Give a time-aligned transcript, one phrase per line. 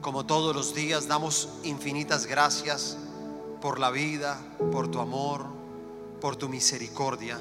[0.00, 2.96] como todos los días, damos infinitas gracias
[3.60, 4.38] por la vida,
[4.72, 5.44] por tu amor,
[6.18, 7.38] por tu misericordia.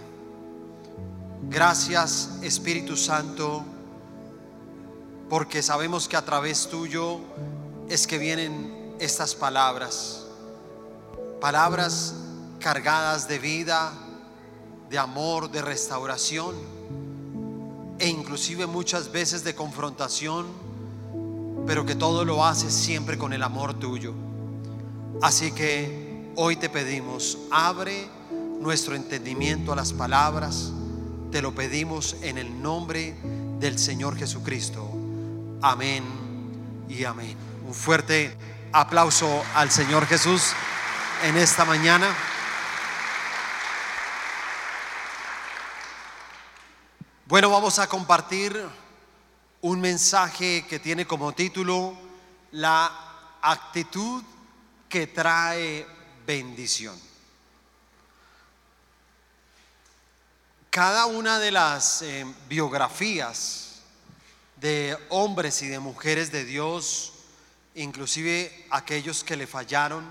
[1.44, 3.63] Gracias Espíritu Santo,
[5.29, 7.20] porque sabemos que a través tuyo
[7.88, 10.26] es que vienen estas palabras,
[11.40, 12.16] palabras
[12.60, 13.94] cargadas de vida,
[14.90, 16.55] de amor, de restauración
[18.00, 20.62] e inclusive muchas veces de confrontación,
[21.66, 24.13] pero que todo lo haces siempre con el amor tuyo.
[25.22, 28.08] Así que hoy te pedimos, abre
[28.59, 30.72] nuestro entendimiento a las palabras,
[31.31, 33.16] te lo pedimos en el nombre
[33.59, 34.89] del Señor Jesucristo.
[35.62, 36.03] Amén
[36.89, 37.36] y amén.
[37.66, 38.36] Un fuerte
[38.72, 40.53] aplauso al Señor Jesús
[41.23, 42.14] en esta mañana.
[47.25, 48.61] Bueno, vamos a compartir
[49.63, 51.98] un mensaje que tiene como título
[52.52, 54.22] La actitud
[54.89, 55.88] que trae
[56.25, 57.00] bendición.
[60.69, 63.84] Cada una de las eh, biografías
[64.58, 67.14] de hombres y de mujeres de Dios,
[67.75, 70.03] inclusive aquellos que le fallaron,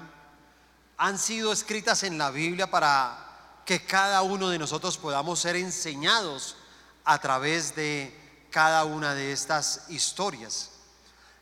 [0.96, 6.56] han sido escritas en la Biblia para que cada uno de nosotros podamos ser enseñados
[7.04, 8.21] a través de
[8.52, 10.70] cada una de estas historias.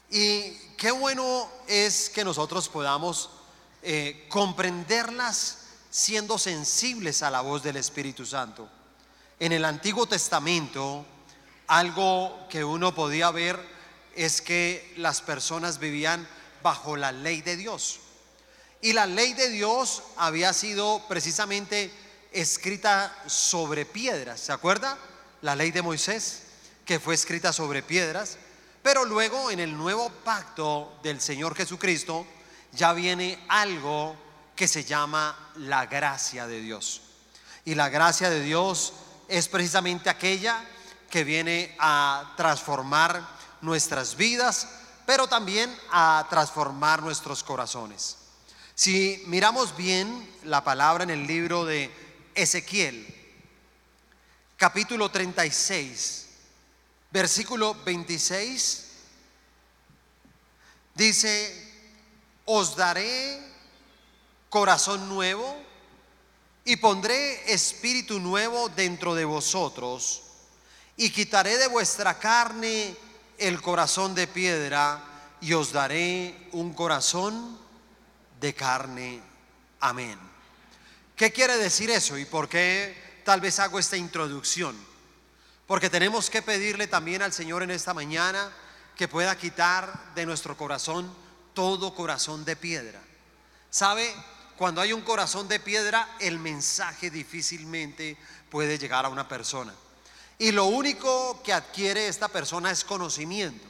[0.08, 3.28] Y qué bueno es que nosotros podamos
[3.82, 5.58] eh, comprenderlas
[5.90, 8.68] siendo sensibles a la voz del Espíritu Santo.
[9.38, 11.04] En el Antiguo Testamento,
[11.66, 13.60] algo que uno podía ver
[14.14, 16.26] es que las personas vivían
[16.62, 18.00] bajo la ley de Dios.
[18.80, 21.92] Y la ley de Dios había sido precisamente
[22.32, 24.96] escrita sobre piedras, ¿se acuerda?
[25.42, 26.42] la ley de Moisés,
[26.84, 28.38] que fue escrita sobre piedras,
[28.82, 32.26] pero luego en el nuevo pacto del Señor Jesucristo
[32.72, 34.16] ya viene algo
[34.56, 37.02] que se llama la gracia de Dios.
[37.64, 38.92] Y la gracia de Dios
[39.28, 40.64] es precisamente aquella
[41.10, 43.26] que viene a transformar
[43.60, 44.68] nuestras vidas,
[45.06, 48.16] pero también a transformar nuestros corazones.
[48.74, 51.90] Si miramos bien la palabra en el libro de
[52.34, 53.06] Ezequiel,
[54.56, 56.29] capítulo 36,
[57.10, 58.86] versículo 26,
[60.94, 61.72] dice,
[62.44, 63.40] os daré
[64.48, 65.56] corazón nuevo
[66.64, 70.22] y pondré espíritu nuevo dentro de vosotros
[70.96, 72.96] y quitaré de vuestra carne
[73.38, 75.02] el corazón de piedra
[75.40, 77.58] y os daré un corazón
[78.40, 79.20] de carne.
[79.80, 80.18] Amén.
[81.16, 84.76] ¿Qué quiere decir eso y por qué tal vez hago esta introducción,
[85.70, 88.50] porque tenemos que pedirle también al Señor en esta mañana
[88.96, 91.08] que pueda quitar de nuestro corazón
[91.54, 93.00] todo corazón de piedra.
[93.70, 94.12] ¿Sabe?
[94.56, 98.16] Cuando hay un corazón de piedra, el mensaje difícilmente
[98.50, 99.72] puede llegar a una persona.
[100.40, 103.68] Y lo único que adquiere esta persona es conocimiento.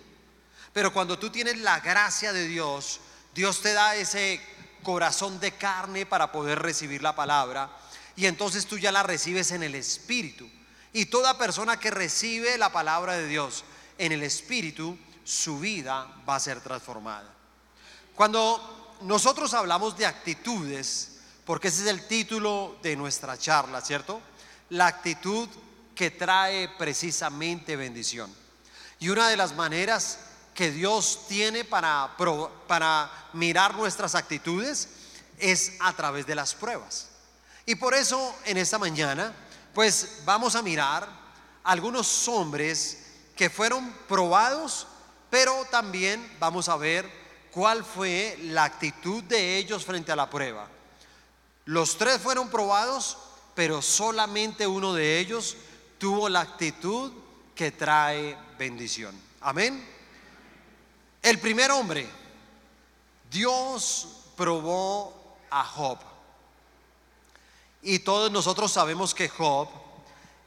[0.73, 3.01] Pero cuando tú tienes la gracia de Dios,
[3.35, 4.41] Dios te da ese
[4.83, 7.71] corazón de carne para poder recibir la palabra
[8.17, 10.49] y entonces tú ya la recibes en el Espíritu.
[10.93, 13.65] Y toda persona que recibe la palabra de Dios
[13.99, 17.33] en el Espíritu, su vida va a ser transformada.
[18.15, 24.21] Cuando nosotros hablamos de actitudes, porque ese es el título de nuestra charla, ¿cierto?
[24.71, 25.49] La actitud
[25.95, 28.35] que trae precisamente bendición.
[28.99, 30.19] Y una de las maneras
[30.55, 32.17] que Dios tiene para,
[32.67, 34.89] para mirar nuestras actitudes
[35.39, 37.09] es a través de las pruebas.
[37.67, 39.35] Y por eso en esta mañana,
[39.75, 41.09] pues vamos a mirar
[41.65, 44.87] algunos hombres que fueron probados,
[45.31, 47.11] pero también vamos a ver
[47.51, 50.69] cuál fue la actitud de ellos frente a la prueba.
[51.65, 53.17] Los tres fueron probados,
[53.55, 55.57] pero solamente uno de ellos
[55.99, 57.13] tuvo la actitud
[57.55, 59.15] que trae bendición.
[59.41, 59.87] Amén.
[61.23, 62.09] El primer hombre,
[63.31, 66.10] Dios probó a Job.
[67.83, 69.69] Y todos nosotros sabemos que Job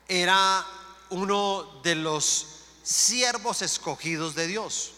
[0.08, 0.66] era
[1.10, 2.48] uno de los
[2.84, 4.92] siervos escogidos de Dios.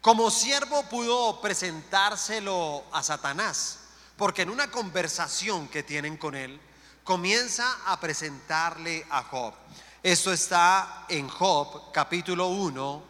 [0.00, 3.78] Como siervo pudo presentárselo a Satanás,
[4.16, 6.60] porque en una conversación que tienen con él,
[7.04, 9.54] comienza a presentarle a Job.
[10.02, 13.02] Esto está en Job capítulo 1,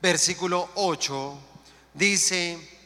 [0.00, 1.38] versículo 8.
[1.92, 2.78] Dice,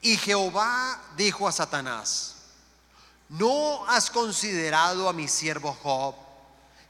[0.00, 2.41] y Jehová dijo a Satanás,
[3.32, 6.14] ¿No has considerado a mi siervo Job,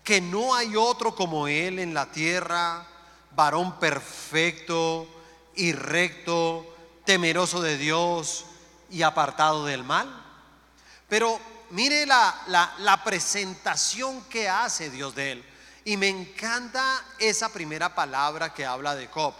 [0.02, 2.84] que no hay otro como él en la tierra,
[3.30, 5.06] varón perfecto,
[5.54, 6.66] y recto,
[7.04, 8.44] temeroso de Dios
[8.90, 10.08] y apartado del mal.
[11.08, 11.38] Pero
[11.70, 12.34] mire la,
[12.78, 15.44] la, presentación que hace Dios de él.
[15.84, 19.34] Y me encanta esa primera palabra que habla de Job,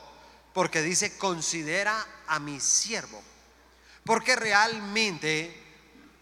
[0.53, 3.21] porque dice, considera a mi siervo.
[4.05, 5.62] Porque realmente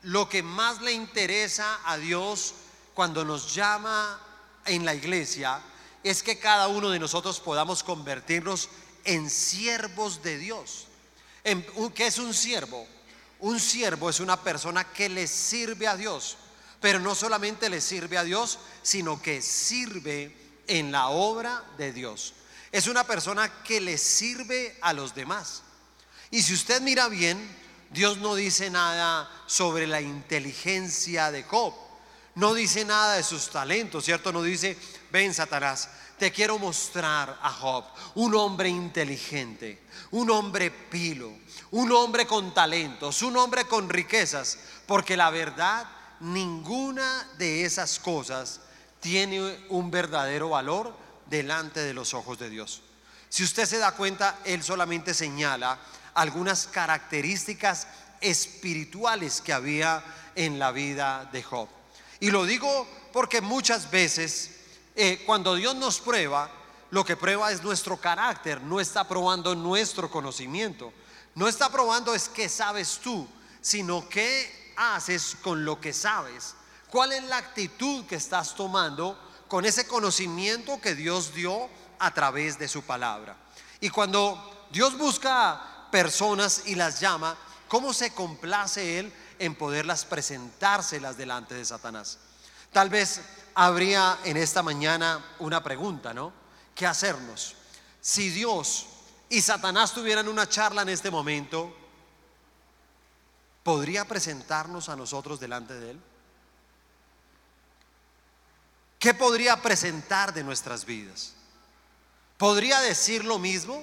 [0.02, 2.54] lo que más le interesa a Dios
[2.94, 4.18] cuando nos llama
[4.66, 5.60] en la iglesia
[6.02, 8.68] es que cada uno de nosotros podamos convertirnos
[9.04, 10.86] en siervos de Dios.
[11.94, 12.86] ¿Qué es un siervo?
[13.40, 16.36] Un siervo es una persona que le sirve a Dios,
[16.80, 20.36] pero no solamente le sirve a Dios, sino que sirve
[20.66, 22.34] en la obra de Dios.
[22.72, 25.62] Es una persona que le sirve a los demás.
[26.30, 27.38] Y si usted mira bien,
[27.90, 31.74] Dios no dice nada sobre la inteligencia de Job.
[32.36, 34.32] No dice nada de sus talentos, ¿cierto?
[34.32, 34.78] No dice,
[35.10, 37.84] ven Satanás, te quiero mostrar a Job,
[38.14, 39.82] un hombre inteligente,
[40.12, 41.32] un hombre pilo,
[41.72, 45.86] un hombre con talentos, un hombre con riquezas, porque la verdad,
[46.20, 48.60] ninguna de esas cosas
[49.00, 50.94] tiene un verdadero valor
[51.26, 52.82] delante de los ojos de Dios.
[53.28, 55.78] Si usted se da cuenta, él solamente señala
[56.14, 57.86] algunas características
[58.20, 60.02] espirituales que había
[60.34, 61.68] en la vida de Job.
[62.20, 64.50] Y lo digo porque muchas veces
[64.94, 66.50] eh, cuando Dios nos prueba,
[66.90, 70.92] lo que prueba es nuestro carácter, no está probando nuestro conocimiento.
[71.34, 73.26] No está probando es qué sabes tú,
[73.60, 76.54] sino qué haces con lo que sabes.
[76.90, 81.68] ¿Cuál es la actitud que estás tomando con ese conocimiento que Dios dio
[82.00, 83.36] a través de su palabra?
[83.80, 87.36] Y cuando Dios busca personas y las llama,
[87.68, 92.18] ¿cómo se complace Él en poderlas presentárselas delante de Satanás?
[92.72, 93.20] Tal vez
[93.54, 96.32] habría en esta mañana una pregunta, ¿no?
[96.74, 97.56] ¿Qué hacernos?
[98.00, 98.86] Si Dios
[99.28, 101.74] y Satanás tuvieran una charla en este momento,
[103.62, 106.00] ¿podría presentarnos a nosotros delante de Él?
[108.98, 111.32] ¿Qué podría presentar de nuestras vidas?
[112.36, 113.82] ¿Podría decir lo mismo?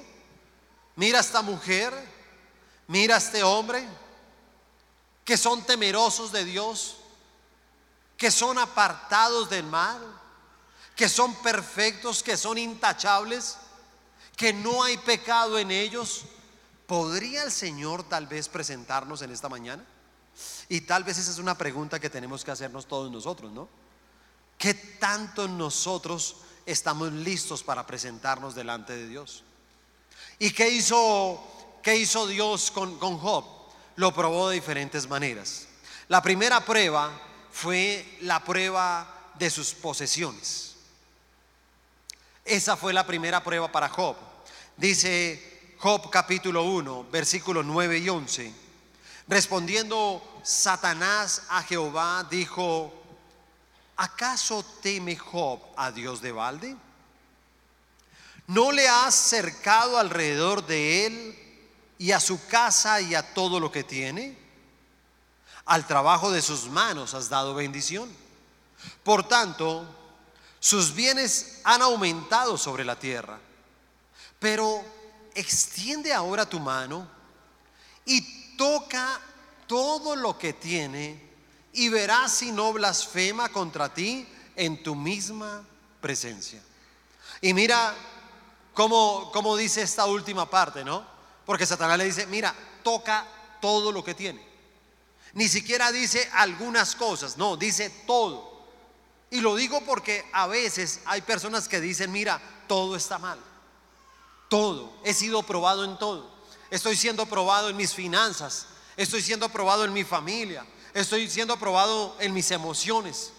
[0.97, 1.93] Mira esta mujer,
[2.87, 3.87] mira este hombre,
[5.23, 6.97] que son temerosos de Dios,
[8.17, 10.01] que son apartados del mal,
[10.95, 13.57] que son perfectos, que son intachables,
[14.35, 16.23] que no hay pecado en ellos,
[16.87, 19.85] ¿podría el Señor tal vez presentarnos en esta mañana?
[20.67, 23.69] Y tal vez esa es una pregunta que tenemos que hacernos todos nosotros, ¿no?
[24.57, 29.43] ¿Qué tanto nosotros estamos listos para presentarnos delante de Dios?
[30.39, 31.43] ¿Y qué hizo,
[31.81, 33.45] qué hizo Dios con, con Job?
[33.95, 35.67] Lo probó de diferentes maneras.
[36.07, 37.11] La primera prueba
[37.51, 40.75] fue la prueba de sus posesiones.
[42.45, 44.15] Esa fue la primera prueba para Job.
[44.77, 48.53] Dice Job capítulo 1, versículos 9 y 11.
[49.27, 52.93] Respondiendo Satanás a Jehová, dijo,
[53.97, 56.75] ¿acaso teme Job a Dios de balde?
[58.47, 61.39] ¿No le has cercado alrededor de él
[61.97, 64.47] y a su casa y a todo lo que tiene?
[65.67, 68.09] al trabajo de sus manos has dado bendición.
[69.03, 69.85] Por tanto,
[70.59, 73.37] sus bienes han aumentado sobre la tierra.
[74.39, 74.83] Pero
[75.35, 77.07] extiende ahora tu mano
[78.05, 79.19] y toca
[79.67, 81.21] todo lo que tiene
[81.73, 85.63] y verás si no blasfema contra ti en tu misma
[85.99, 86.61] presencia.
[87.41, 87.93] Y mira
[88.77, 91.03] cómo dice esta última parte, ¿no?
[91.45, 92.53] Porque Satanás le dice, mira,
[92.83, 93.25] toca
[93.59, 94.45] todo lo que tiene.
[95.33, 98.57] Ni siquiera dice algunas cosas, no, dice todo.
[99.29, 103.39] Y lo digo porque a veces hay personas que dicen, mira, todo está mal.
[104.49, 104.93] Todo.
[105.03, 106.29] He sido probado en todo.
[106.69, 108.67] Estoy siendo probado en mis finanzas.
[108.95, 110.65] Estoy siendo probado en mi familia.
[110.93, 113.31] Estoy siendo probado en mis emociones.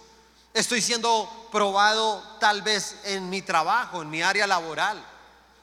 [0.53, 5.05] Estoy siendo probado tal vez en mi trabajo, en mi área laboral.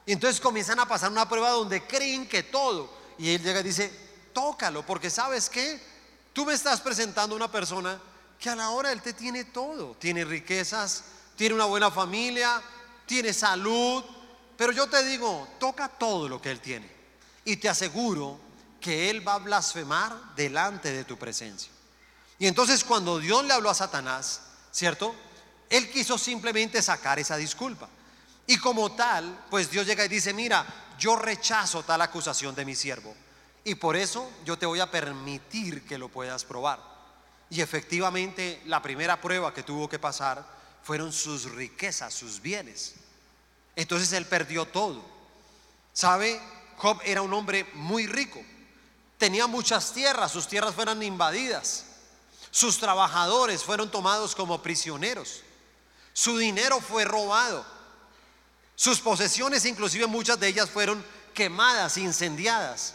[0.06, 2.90] Y entonces comienzan a pasar una prueba donde creen que todo.
[3.18, 3.92] Y él llega y dice,
[4.32, 5.80] tócalo, porque sabes qué,
[6.36, 7.98] Tú me estás presentando a una persona
[8.38, 9.96] que a la hora él te tiene todo.
[9.98, 12.60] Tiene riquezas, tiene una buena familia,
[13.06, 14.04] tiene salud.
[14.54, 16.92] Pero yo te digo, toca todo lo que él tiene.
[17.46, 18.38] Y te aseguro
[18.82, 21.72] que él va a blasfemar delante de tu presencia.
[22.38, 25.14] Y entonces cuando Dios le habló a Satanás, ¿cierto?
[25.70, 27.88] Él quiso simplemente sacar esa disculpa.
[28.46, 30.64] Y como tal, pues Dios llega y dice, mira,
[30.98, 33.14] yo rechazo tal acusación de mi siervo.
[33.64, 36.80] Y por eso yo te voy a permitir que lo puedas probar.
[37.50, 40.44] Y efectivamente la primera prueba que tuvo que pasar
[40.82, 42.94] fueron sus riquezas, sus bienes.
[43.74, 45.04] Entonces él perdió todo.
[45.92, 46.40] ¿Sabe?
[46.76, 48.40] Job era un hombre muy rico.
[49.18, 51.86] Tenía muchas tierras, sus tierras fueron invadidas.
[52.50, 55.42] Sus trabajadores fueron tomados como prisioneros.
[56.12, 57.75] Su dinero fue robado.
[58.76, 61.02] Sus posesiones, inclusive muchas de ellas, fueron
[61.34, 62.94] quemadas, incendiadas.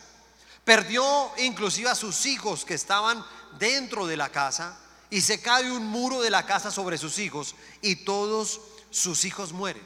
[0.64, 3.26] Perdió inclusive a sus hijos que estaban
[3.58, 4.78] dentro de la casa
[5.10, 8.62] y se cae un muro de la casa sobre sus hijos y todos
[8.92, 9.84] sus hijos mueren.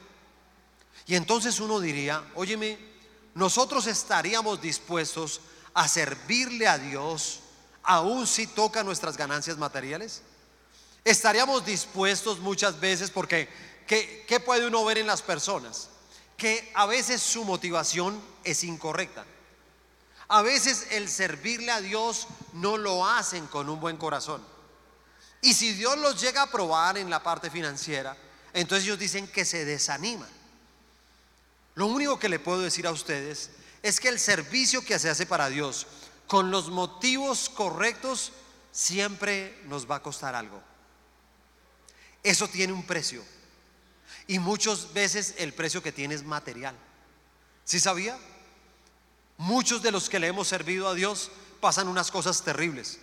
[1.07, 2.77] Y entonces uno diría, óyeme,
[3.33, 5.39] nosotros estaríamos dispuestos
[5.73, 7.39] a servirle a Dios
[7.83, 10.23] aun si toca nuestras ganancias materiales.
[11.03, 13.47] Estaríamos dispuestos muchas veces porque
[13.87, 15.89] ¿qué, ¿qué puede uno ver en las personas?
[16.37, 19.25] Que a veces su motivación es incorrecta.
[20.27, 24.43] A veces el servirle a Dios no lo hacen con un buen corazón.
[25.41, 28.17] Y si Dios los llega a probar en la parte financiera,
[28.53, 30.29] entonces ellos dicen que se desaniman.
[31.75, 33.51] Lo único que le puedo decir a ustedes
[33.83, 35.85] es que el servicio que se hace para Dios
[36.25, 38.31] con los motivos correctos
[38.71, 40.61] siempre nos va a costar algo.
[42.23, 43.23] Eso tiene un precio.
[44.27, 46.75] Y muchas veces el precio que tiene es material.
[47.63, 48.17] ¿Sí sabía?
[49.37, 52.99] Muchos de los que le hemos servido a Dios pasan unas cosas terribles.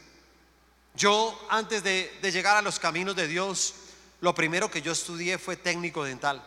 [0.95, 3.75] Yo antes de, de llegar a los caminos de Dios,
[4.21, 6.43] lo primero que yo estudié fue técnico dental.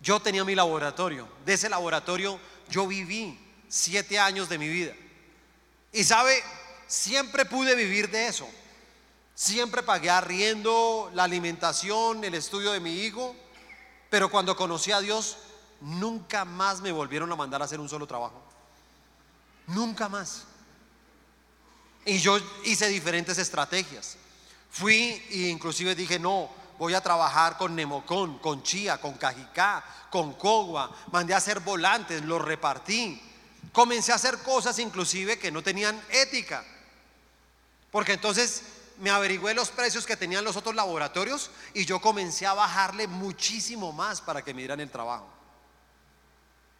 [0.00, 1.28] Yo tenía mi laboratorio.
[1.44, 2.38] De ese laboratorio
[2.68, 3.38] yo viví
[3.68, 4.94] siete años de mi vida.
[5.92, 6.42] Y sabe,
[6.86, 8.48] siempre pude vivir de eso.
[9.34, 13.36] Siempre pagué arriendo, la alimentación, el estudio de mi hijo.
[14.10, 15.36] Pero cuando conocí a Dios,
[15.80, 18.42] nunca más me volvieron a mandar a hacer un solo trabajo.
[19.66, 20.44] Nunca más.
[22.04, 24.16] Y yo hice diferentes estrategias.
[24.70, 26.48] Fui e inclusive dije, no,
[26.78, 30.90] voy a trabajar con Nemocón, con Chía, con Cajicá, con Cogua.
[31.12, 33.20] Mandé a hacer volantes, los repartí.
[33.72, 36.64] Comencé a hacer cosas inclusive que no tenían ética.
[37.90, 38.62] Porque entonces
[39.00, 43.92] me averigüé los precios que tenían los otros laboratorios y yo comencé a bajarle muchísimo
[43.92, 45.28] más para que me dieran el trabajo.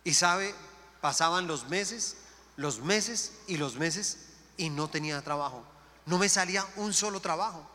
[0.05, 0.55] Y sabe,
[1.01, 2.17] pasaban los meses,
[2.57, 4.19] los meses y los meses
[4.57, 5.65] y no tenía trabajo.
[6.07, 7.69] No me salía un solo trabajo.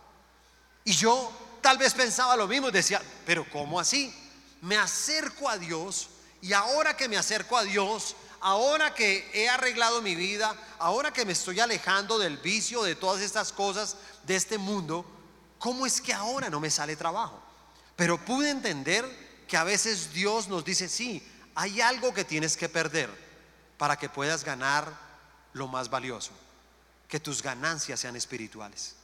[0.84, 1.32] Y yo
[1.62, 4.14] tal vez pensaba lo mismo, decía, pero ¿cómo así?
[4.62, 6.10] Me acerco a Dios
[6.42, 11.26] y ahora que me acerco a Dios, ahora que he arreglado mi vida, ahora que
[11.26, 15.06] me estoy alejando del vicio, de todas estas cosas, de este mundo,
[15.58, 17.42] ¿cómo es que ahora no me sale trabajo?
[17.96, 19.06] Pero pude entender
[19.48, 23.10] que a veces Dios nos dice, sí, hay algo que tienes que perder
[23.78, 24.92] para que puedas ganar
[25.54, 26.32] lo más valioso,
[27.08, 28.96] que tus ganancias sean espirituales,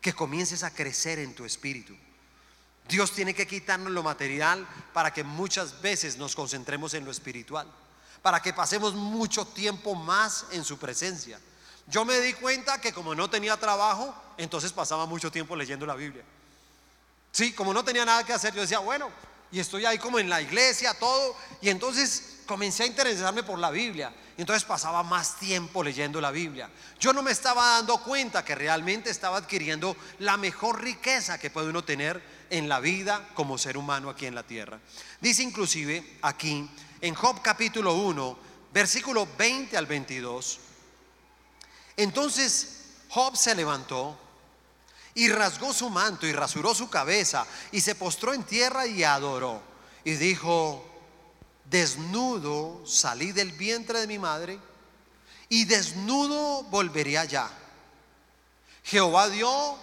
[0.00, 1.94] que comiences a crecer en tu espíritu.
[2.88, 7.70] Dios tiene que quitarnos lo material para que muchas veces nos concentremos en lo espiritual
[8.22, 11.40] para que pasemos mucho tiempo más en su presencia.
[11.86, 15.94] Yo me di cuenta que como no tenía trabajo, entonces pasaba mucho tiempo leyendo la
[15.94, 16.22] Biblia.
[17.32, 19.10] Sí, como no tenía nada que hacer, yo decía, bueno,
[19.52, 23.70] y estoy ahí como en la iglesia, todo, y entonces comencé a interesarme por la
[23.70, 24.12] Biblia.
[24.36, 26.70] Y entonces pasaba más tiempo leyendo la Biblia.
[26.98, 31.68] Yo no me estaba dando cuenta que realmente estaba adquiriendo la mejor riqueza que puede
[31.68, 34.80] uno tener en la vida como ser humano aquí en la tierra.
[35.20, 36.68] Dice inclusive aquí
[37.00, 38.38] en Job capítulo 1,
[38.72, 40.58] versículo 20 al 22.
[41.96, 44.18] Entonces Job se levantó
[45.14, 49.62] y rasgó su manto y rasuró su cabeza y se postró en tierra y adoró.
[50.04, 50.86] Y dijo,
[51.64, 54.58] desnudo salí del vientre de mi madre
[55.48, 57.50] y desnudo volveré allá.
[58.84, 59.76] Jehová dio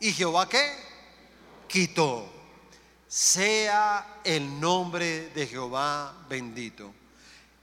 [0.00, 0.72] y Jehová qué?
[1.68, 2.35] Quitó
[3.08, 6.92] sea el nombre de Jehová bendito.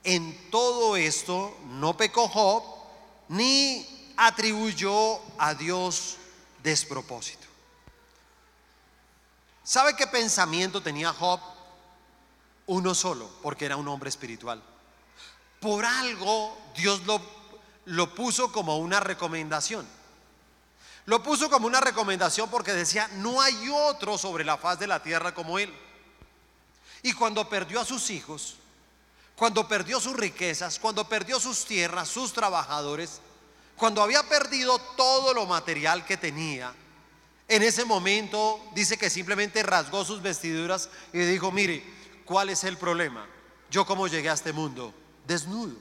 [0.02, 2.62] En todo esto no pecó Job
[3.28, 6.16] ni atribuyó a Dios
[6.62, 7.46] despropósito.
[9.62, 11.40] ¿Sabe qué pensamiento tenía Job?
[12.66, 14.62] Uno solo, porque era un hombre espiritual.
[15.60, 17.20] Por algo Dios lo,
[17.86, 19.86] lo puso como una recomendación.
[21.06, 25.02] Lo puso como una recomendación porque decía, no hay otro sobre la faz de la
[25.02, 25.72] tierra como él.
[27.02, 28.56] Y cuando perdió a sus hijos,
[29.36, 33.20] cuando perdió sus riquezas, cuando perdió sus tierras, sus trabajadores,
[33.76, 36.72] cuando había perdido todo lo material que tenía,
[37.46, 41.84] en ese momento dice que simplemente rasgó sus vestiduras y dijo, mire,
[42.24, 43.26] ¿cuál es el problema?
[43.70, 44.94] Yo como llegué a este mundo,
[45.26, 45.76] desnudo.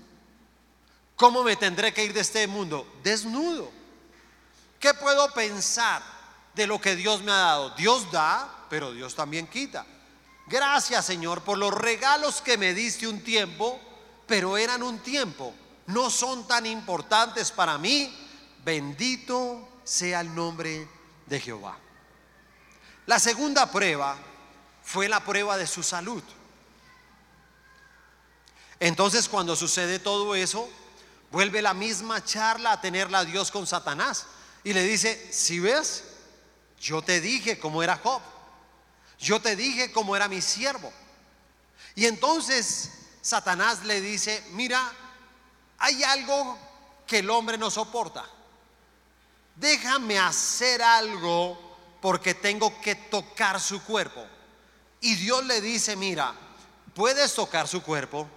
[1.15, 2.91] ¿Cómo me tendré que ir de este mundo?
[3.03, 3.71] Desnudo.
[4.83, 6.03] ¿Qué puedo pensar
[6.53, 7.69] de lo que Dios me ha dado?
[7.69, 9.85] Dios da, pero Dios también quita.
[10.47, 13.79] Gracias Señor por los regalos que me diste un tiempo,
[14.27, 15.53] pero eran un tiempo,
[15.87, 18.13] no son tan importantes para mí.
[18.65, 20.85] Bendito sea el nombre
[21.27, 21.77] de Jehová.
[23.05, 24.17] La segunda prueba
[24.83, 26.23] fue la prueba de su salud.
[28.81, 30.69] Entonces cuando sucede todo eso,
[31.31, 34.25] vuelve la misma charla a tenerla Dios con Satanás.
[34.63, 36.03] Y le dice, si ves,
[36.79, 38.21] yo te dije cómo era Job.
[39.19, 40.91] Yo te dije cómo era mi siervo.
[41.95, 42.91] Y entonces
[43.21, 44.91] Satanás le dice, mira,
[45.77, 46.57] hay algo
[47.07, 48.25] que el hombre no soporta.
[49.55, 51.57] Déjame hacer algo
[52.01, 54.25] porque tengo que tocar su cuerpo.
[54.99, 56.33] Y Dios le dice, mira,
[56.93, 58.27] puedes tocar su cuerpo,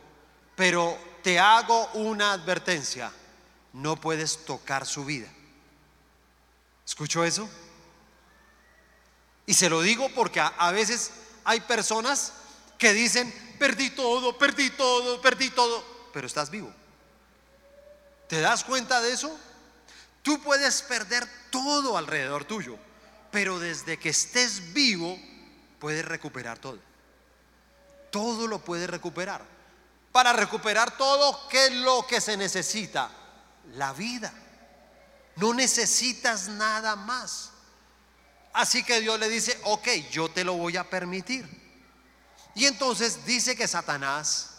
[0.54, 3.12] pero te hago una advertencia,
[3.72, 5.28] no puedes tocar su vida.
[6.86, 7.48] ¿Escuchó eso?
[9.44, 11.10] Y se lo digo porque a, veces
[11.44, 12.32] hay personas
[12.78, 16.72] que dicen, perdí todo, perdí todo, perdí todo, pero estás vivo.
[18.28, 19.36] ¿Te das cuenta de eso?
[20.22, 22.76] Tú puedes perder todo alrededor tuyo,
[23.30, 25.18] pero desde que estés vivo
[25.78, 26.78] puedes recuperar todo.
[28.10, 29.44] Todo lo puedes recuperar.
[30.10, 33.10] Para recuperar todo, ¿qué es lo que se necesita?
[33.74, 34.32] La vida.
[35.36, 37.50] No necesitas nada más.
[38.52, 41.46] Así que Dios le dice, ok, yo te lo voy a permitir.
[42.54, 44.50] Y entonces dice que Satanás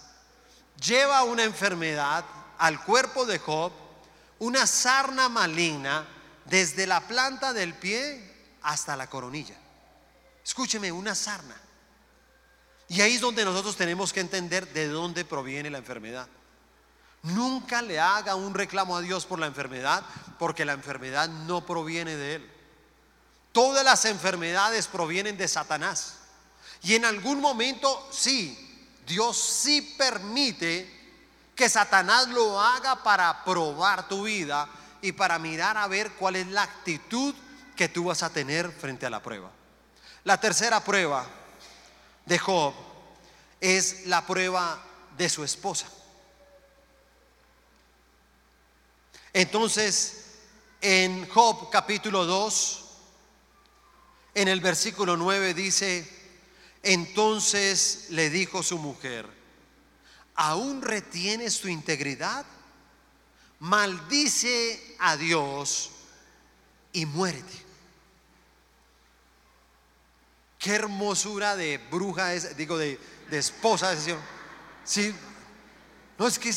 [0.79, 2.23] lleva una enfermedad
[2.59, 3.71] al cuerpo de Job,
[4.37, 6.07] una sarna maligna
[6.45, 9.55] desde la planta del pie hasta la coronilla.
[10.43, 11.59] Escúcheme, una sarna.
[12.87, 16.27] Y ahí es donde nosotros tenemos que entender de dónde proviene la enfermedad.
[17.23, 20.03] Nunca le haga un reclamo a Dios por la enfermedad,
[20.39, 22.51] porque la enfermedad no proviene de Él.
[23.51, 26.15] Todas las enfermedades provienen de Satanás.
[26.83, 28.57] Y en algún momento, sí,
[29.05, 30.95] Dios sí permite
[31.55, 34.69] que Satanás lo haga para probar tu vida
[35.01, 37.33] y para mirar a ver cuál es la actitud
[37.75, 39.49] que tú vas a tener frente a la prueba.
[40.23, 41.25] La tercera prueba
[42.25, 42.73] de Job
[43.59, 44.79] es la prueba
[45.17, 45.87] de su esposa.
[49.37, 50.23] Entonces,
[50.81, 52.85] en Job capítulo 2,
[54.33, 56.09] en el versículo 9 dice,
[56.81, 59.29] entonces le dijo su mujer,
[60.33, 62.47] ¿aún retienes tu integridad?
[63.59, 65.91] Maldice a Dios
[66.91, 67.63] y muérete.
[70.57, 74.19] Qué hermosura de bruja es, digo, de, esposa de Señor.
[74.83, 75.13] Sí,
[76.17, 76.49] no es que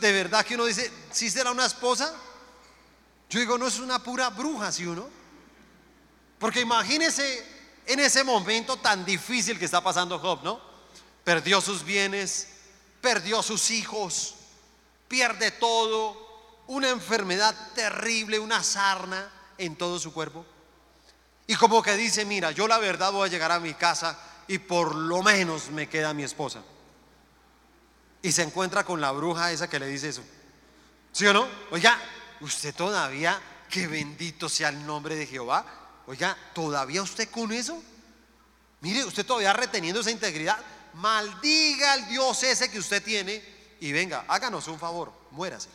[0.00, 2.14] de verdad que uno dice, si será una esposa,
[3.30, 5.08] yo digo, no es una pura bruja, si uno.
[6.38, 7.44] Porque imagínese
[7.86, 10.60] en ese momento tan difícil que está pasando Job, ¿no?
[11.24, 12.48] Perdió sus bienes,
[13.00, 14.34] perdió sus hijos,
[15.08, 20.44] pierde todo, una enfermedad terrible, una sarna en todo su cuerpo.
[21.46, 24.58] Y como que dice, mira, yo la verdad voy a llegar a mi casa y
[24.58, 26.62] por lo menos me queda mi esposa.
[28.24, 30.24] Y se encuentra con la bruja esa que le dice eso.
[31.12, 31.46] ¿Sí o no?
[31.70, 31.96] Oiga,
[32.40, 35.64] usted todavía, que bendito sea el nombre de Jehová,
[36.06, 37.82] Oiga, ¿todavía usted con eso?
[38.80, 40.58] Mire, usted todavía reteniendo esa integridad.
[40.94, 43.42] Maldiga al Dios ese que usted tiene
[43.80, 45.68] y venga, háganos un favor, muérase.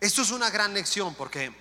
[0.00, 1.52] Esto es una gran lección porque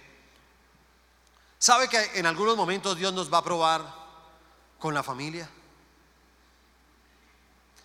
[1.60, 3.94] sabe que en algunos momentos Dios nos va a probar
[4.80, 5.50] con la familia.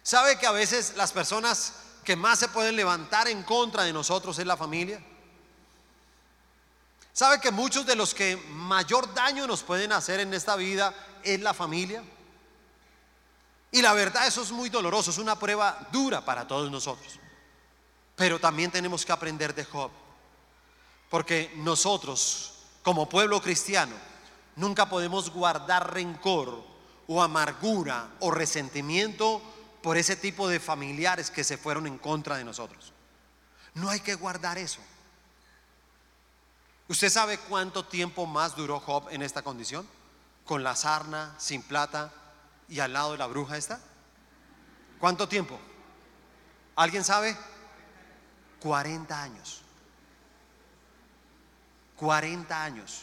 [0.02, 4.38] Sabe que a veces las personas que más se pueden levantar en contra de nosotros
[4.38, 5.02] es la familia.
[7.12, 11.40] ¿Sabe que muchos de los que mayor daño nos pueden hacer en esta vida es
[11.40, 12.02] la familia?
[13.70, 17.18] Y la verdad eso es muy doloroso, es una prueba dura para todos nosotros.
[18.16, 19.90] Pero también tenemos que aprender de Job.
[21.08, 23.94] Porque nosotros, como pueblo cristiano,
[24.56, 26.62] nunca podemos guardar rencor
[27.06, 29.42] o amargura o resentimiento
[29.82, 32.92] por ese tipo de familiares que se fueron en contra de nosotros.
[33.74, 34.80] No hay que guardar eso.
[36.88, 39.88] ¿Usted sabe cuánto tiempo más duró Job en esta condición?
[40.44, 42.12] Con la sarna, sin plata
[42.68, 43.80] y al lado de la bruja esta.
[44.98, 45.58] ¿Cuánto tiempo?
[46.76, 47.36] ¿Alguien sabe?
[48.60, 49.62] 40 años.
[51.96, 53.02] 40 años.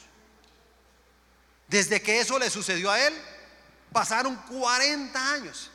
[1.68, 3.14] Desde que eso le sucedió a él,
[3.92, 5.72] pasaron 40 años.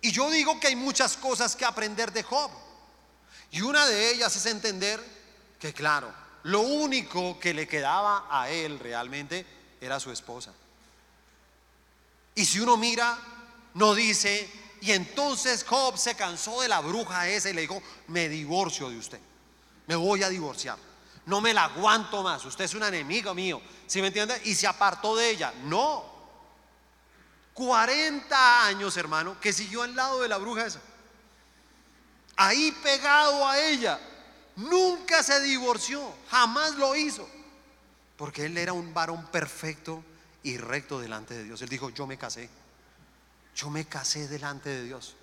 [0.00, 2.50] Y yo digo que hay muchas cosas que aprender de Job.
[3.50, 5.02] Y una de ellas es entender
[5.58, 6.12] que, claro,
[6.44, 9.44] lo único que le quedaba a él realmente
[9.80, 10.52] era su esposa.
[12.34, 13.18] Y si uno mira
[13.74, 18.28] no dice, y entonces Job se cansó de la bruja esa y le dijo, me
[18.28, 19.20] divorcio de usted,
[19.86, 20.78] me voy a divorciar,
[21.26, 24.40] no me la aguanto más, usted es un enemigo mío, ¿sí me entiende?
[24.44, 25.52] Y se apartó de ella.
[25.64, 26.04] No,
[27.58, 30.80] 40 años, hermano, que siguió al lado de la bruja esa,
[32.36, 33.98] ahí pegado a ella,
[34.54, 37.28] nunca se divorció, jamás lo hizo,
[38.16, 40.04] porque él era un varón perfecto
[40.44, 41.60] y recto delante de Dios.
[41.60, 42.48] Él dijo, yo me casé.
[43.56, 45.16] Yo me casé delante de Dios.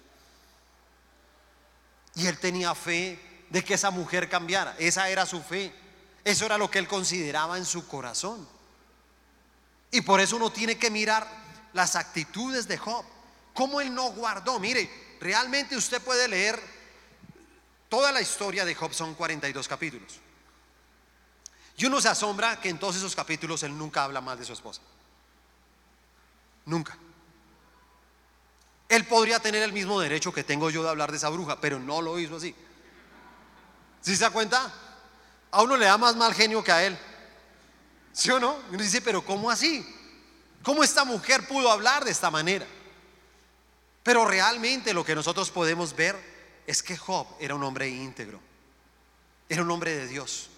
[2.16, 4.76] Y él tenía fe de que esa mujer cambiara.
[4.78, 5.74] Esa era su fe.
[6.26, 8.46] Eso era lo que él consideraba en su corazón.
[9.92, 11.45] Y por eso uno tiene que mirar
[11.76, 13.06] las actitudes de Job.
[13.54, 14.60] Cómo él no guardó.
[14.60, 16.58] Mire, realmente usted puede leer
[17.90, 20.22] toda la historia de Job, son 42 capítulos.
[21.78, 24.54] Y uno se asombra que en todos esos capítulos él nunca habla mal de su
[24.54, 24.82] esposa.
[26.66, 26.98] Nunca.
[28.88, 31.78] Él podría tener el mismo derecho que tengo yo de hablar de esa bruja, pero
[31.78, 32.56] no lo hizo así.
[34.00, 34.74] ¿Sí se da cuenta?
[35.52, 36.98] A uno le da más mal genio que a él.
[38.14, 38.60] ¿Sí o no?
[38.72, 39.86] Y uno dice, pero ¿cómo así?
[40.66, 42.66] ¿Cómo esta mujer pudo hablar de esta manera?
[44.02, 46.16] Pero realmente lo que nosotros podemos ver
[46.66, 48.40] es que Job era un hombre íntegro.
[49.48, 50.50] Era un hombre de Dios.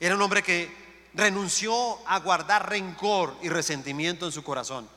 [0.00, 4.88] Era un hombre que renunció a guardar rencor y resentimiento en su corazón,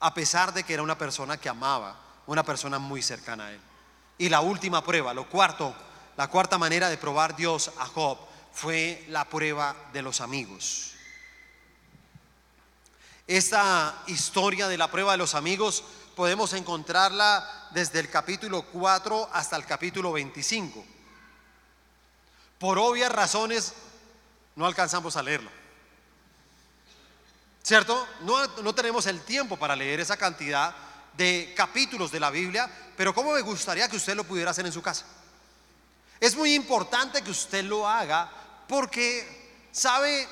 [0.00, 3.60] a pesar de que era una persona que amaba una persona muy cercana a él.
[4.16, 5.74] Y la última prueba, lo cuarto,
[6.16, 8.16] la cuarta manera de probar Dios a Job
[8.54, 10.91] fue la prueba de los amigos.
[13.26, 15.84] Esta historia de la prueba de los amigos
[16.16, 20.84] podemos encontrarla desde el capítulo 4 hasta el capítulo 25.
[22.58, 23.72] Por obvias razones
[24.56, 25.50] no alcanzamos a leerlo.
[27.62, 28.06] ¿Cierto?
[28.22, 30.74] No, no tenemos el tiempo para leer esa cantidad
[31.16, 34.72] de capítulos de la Biblia, pero ¿cómo me gustaría que usted lo pudiera hacer en
[34.72, 35.06] su casa?
[36.18, 38.30] Es muy importante que usted lo haga
[38.68, 40.28] porque, ¿sabe?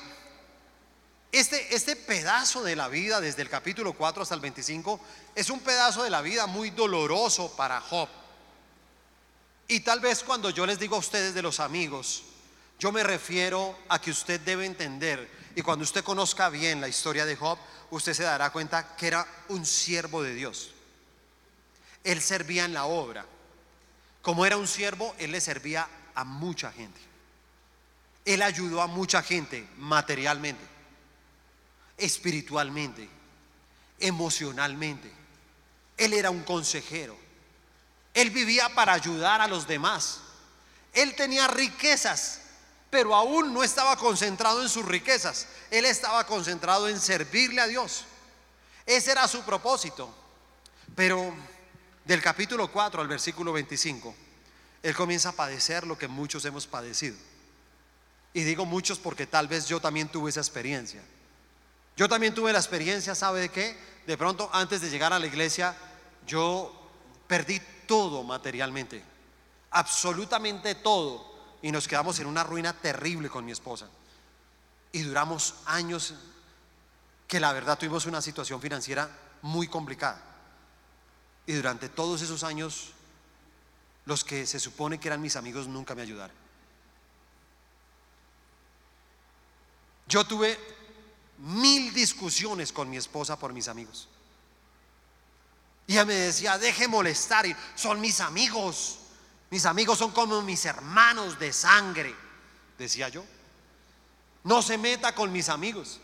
[1.31, 4.99] Este, este pedazo de la vida, desde el capítulo 4 hasta el 25,
[5.33, 8.09] es un pedazo de la vida muy doloroso para Job.
[9.67, 12.23] Y tal vez cuando yo les digo a ustedes de los amigos,
[12.77, 17.25] yo me refiero a que usted debe entender, y cuando usted conozca bien la historia
[17.25, 17.57] de Job,
[17.91, 20.71] usted se dará cuenta que era un siervo de Dios.
[22.03, 23.25] Él servía en la obra.
[24.21, 26.99] Como era un siervo, él le servía a mucha gente.
[28.25, 30.63] Él ayudó a mucha gente materialmente,
[32.01, 33.07] espiritualmente,
[33.99, 35.11] emocionalmente.
[35.97, 37.15] Él era un consejero.
[38.13, 40.19] Él vivía para ayudar a los demás.
[40.93, 42.41] Él tenía riquezas,
[42.89, 45.47] pero aún no estaba concentrado en sus riquezas.
[45.69, 48.05] Él estaba concentrado en servirle a Dios.
[48.85, 50.13] Ese era su propósito.
[50.95, 51.33] Pero
[52.03, 54.13] del capítulo 4 al versículo 25,
[54.83, 57.15] él comienza a padecer lo que muchos hemos padecido.
[58.33, 61.01] Y digo muchos porque tal vez yo también tuve esa experiencia.
[61.95, 63.77] Yo también tuve la experiencia, ¿sabe de qué?
[64.07, 65.75] De pronto, antes de llegar a la iglesia,
[66.25, 66.73] yo
[67.27, 69.03] perdí todo materialmente,
[69.71, 73.87] absolutamente todo, y nos quedamos en una ruina terrible con mi esposa.
[74.91, 76.15] Y duramos años
[77.27, 79.09] que la verdad tuvimos una situación financiera
[79.41, 80.21] muy complicada.
[81.45, 82.91] Y durante todos esos años,
[84.05, 86.35] los que se supone que eran mis amigos nunca me ayudaron.
[90.07, 90.57] Yo tuve
[91.41, 94.07] mil discusiones con mi esposa por mis amigos.
[95.87, 98.99] Y ella me decía, deje molestar, son mis amigos.
[99.49, 102.15] Mis amigos son como mis hermanos de sangre,
[102.77, 103.25] decía yo.
[104.43, 105.99] No se meta con mis amigos.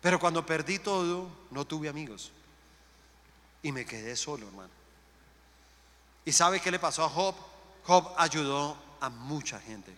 [0.00, 2.30] Pero cuando perdí todo, no tuve amigos.
[3.62, 4.70] Y me quedé solo, hermano.
[6.24, 7.34] ¿Y sabe qué le pasó a Job?
[7.84, 9.96] Job ayudó a mucha gente.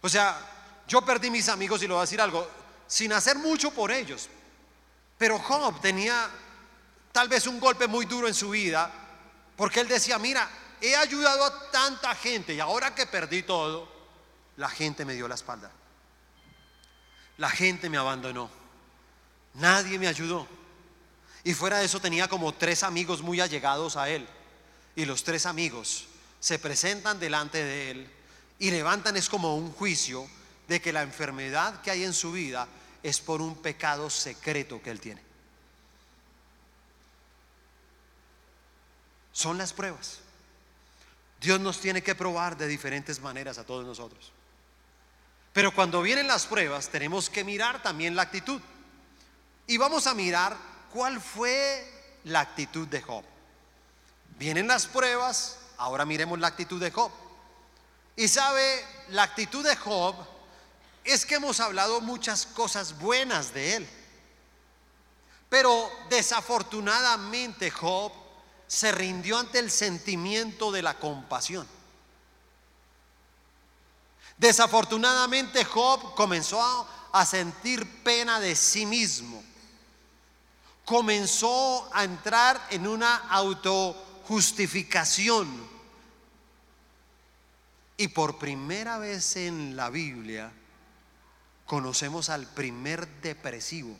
[0.00, 0.38] O sea,
[0.86, 2.46] yo perdí mis amigos y le voy a decir algo,
[2.92, 4.28] sin hacer mucho por ellos.
[5.16, 6.28] Pero Job tenía
[7.10, 8.92] tal vez un golpe muy duro en su vida,
[9.56, 10.46] porque él decía, mira,
[10.78, 13.90] he ayudado a tanta gente y ahora que perdí todo,
[14.58, 15.70] la gente me dio la espalda.
[17.38, 18.50] La gente me abandonó.
[19.54, 20.46] Nadie me ayudó.
[21.44, 24.28] Y fuera de eso tenía como tres amigos muy allegados a él.
[24.96, 26.08] Y los tres amigos
[26.40, 28.10] se presentan delante de él
[28.58, 30.28] y levantan es como un juicio
[30.68, 32.68] de que la enfermedad que hay en su vida
[33.02, 35.22] es por un pecado secreto que él tiene.
[39.32, 40.18] Son las pruebas.
[41.40, 44.30] Dios nos tiene que probar de diferentes maneras a todos nosotros.
[45.52, 48.60] Pero cuando vienen las pruebas tenemos que mirar también la actitud.
[49.66, 50.56] Y vamos a mirar
[50.92, 51.84] cuál fue
[52.24, 53.24] la actitud de Job.
[54.38, 57.10] Vienen las pruebas, ahora miremos la actitud de Job.
[58.16, 60.14] Y sabe, la actitud de Job
[61.04, 63.86] es que hemos hablado muchas cosas buenas de él.
[65.48, 68.12] Pero desafortunadamente Job
[68.66, 71.68] se rindió ante el sentimiento de la compasión.
[74.38, 79.44] Desafortunadamente Job comenzó a, sentir pena de sí mismo.
[80.84, 85.70] Comenzó a entrar en una autojustificación.
[87.98, 90.50] Y por primera vez en la Biblia
[91.72, 93.96] conocemos al primer depresivo.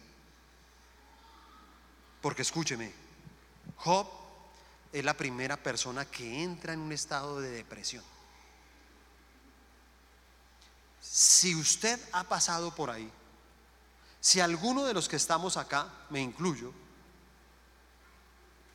[2.20, 2.92] Porque escúcheme,
[3.76, 4.06] Job
[4.92, 8.04] es la primera persona que entra en un estado de depresión.
[11.00, 13.10] Si usted ha pasado por ahí,
[14.20, 16.74] si alguno de los que estamos acá, me incluyo,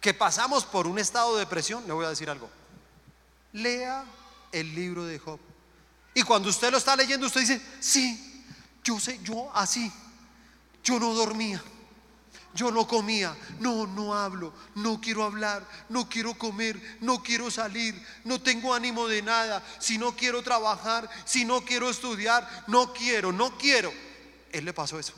[0.02, 2.50] que pasamos por un estado de depresión, le voy a decir algo.
[3.54, 4.04] Lea
[4.52, 5.40] el libro de Job.
[6.16, 8.27] Y cuando usted lo está leyendo, usted dice, sí,
[8.88, 9.92] yo sé, yo así,
[10.82, 11.62] yo no dormía.
[12.54, 17.94] Yo no comía, no, no hablo, no quiero hablar, no quiero comer, no quiero salir,
[18.24, 23.32] no tengo ánimo de nada, si no quiero trabajar, si no quiero estudiar, no quiero,
[23.32, 23.94] no quiero.
[24.52, 25.14] Él le pasó eso.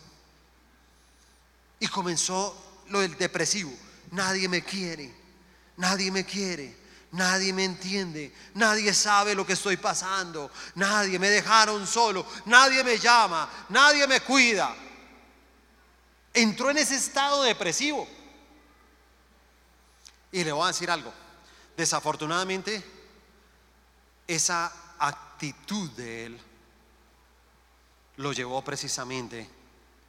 [1.80, 3.72] Y comenzó lo del depresivo.
[4.12, 5.14] Nadie me quiere,
[5.78, 6.76] nadie me quiere,
[7.12, 12.98] nadie me entiende, nadie sabe lo que estoy pasando, nadie me dejaron solo, nadie me
[12.98, 14.76] llama, nadie me cuida.
[16.34, 18.08] Entró en ese estado depresivo.
[20.32, 21.12] Y le voy a decir algo,
[21.76, 22.84] desafortunadamente
[24.28, 26.40] esa actitud de él
[28.18, 29.50] lo llevó precisamente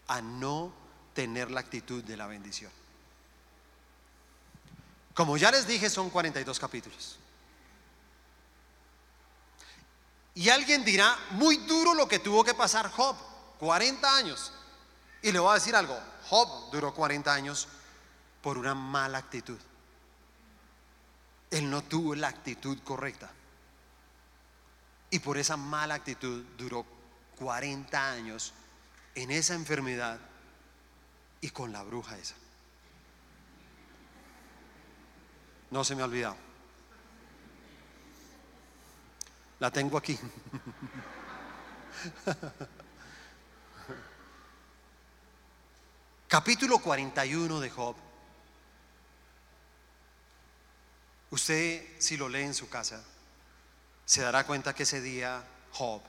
[0.08, 0.72] a no
[1.14, 2.70] tener la actitud de la bendición.
[5.20, 7.18] Como ya les dije, son 42 capítulos.
[10.34, 13.14] Y alguien dirá, muy duro lo que tuvo que pasar Job,
[13.58, 14.50] 40 años.
[15.20, 15.94] Y le voy a decir algo,
[16.26, 17.68] Job duró 40 años
[18.40, 19.58] por una mala actitud.
[21.50, 23.30] Él no tuvo la actitud correcta.
[25.10, 26.86] Y por esa mala actitud duró
[27.38, 28.54] 40 años
[29.14, 30.18] en esa enfermedad
[31.42, 32.36] y con la bruja esa.
[35.70, 36.36] No se me ha olvidado.
[39.58, 40.18] La tengo aquí.
[46.30, 47.96] capítulo 41 de Job.
[51.30, 53.02] Usted, si lo lee en su casa,
[54.04, 56.00] se dará cuenta que ese día Job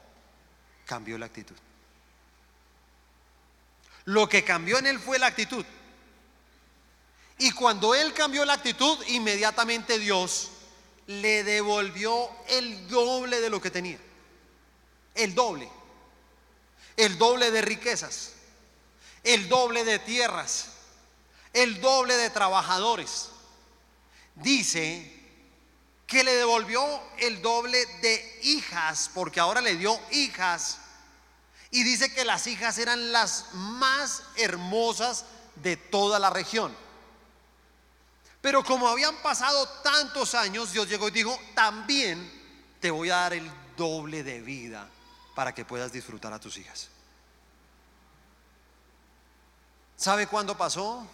[0.85, 1.55] cambió la actitud.
[4.05, 5.65] Lo que cambió en él fue la actitud.
[7.41, 10.49] Y cuando él cambió la actitud, inmediatamente Dios
[11.07, 13.99] le devolvió el doble de lo que tenía.
[15.15, 15.67] El doble.
[16.95, 18.33] El doble de riquezas
[19.23, 20.67] el doble de tierras,
[21.53, 23.29] el doble de trabajadores.
[24.35, 25.19] Dice
[26.07, 26.83] que le devolvió
[27.17, 30.77] el doble de hijas, porque ahora le dio hijas.
[31.69, 35.25] Y dice que las hijas eran las más hermosas
[35.55, 36.75] de toda la región.
[38.41, 42.29] Pero como habían pasado tantos años, Dios llegó y dijo, también
[42.79, 44.89] te voy a dar el doble de vida
[45.35, 46.89] para que puedas disfrutar a tus hijas.
[49.95, 51.07] ¿Sabe cuándo pasó?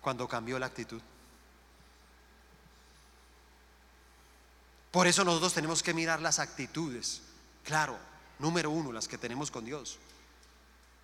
[0.00, 1.00] Cuando cambió la actitud.
[4.90, 7.20] Por eso nosotros tenemos que mirar las actitudes.
[7.64, 7.98] Claro,
[8.38, 9.98] número uno, las que tenemos con Dios.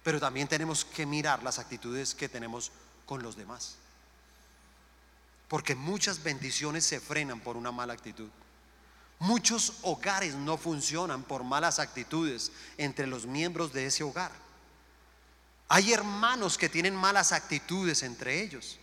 [0.03, 2.73] Pero también tenemos que mirar las actitudes que tenemos
[3.05, 3.77] con los demás.
[5.50, 8.28] Porque muchas bendiciones se frenan por una mala actitud.
[9.18, 14.30] Muchos hogares no funcionan por malas actitudes entre los miembros de ese hogar.
[15.68, 18.78] Hay hermanos que tienen malas actitudes entre ellos.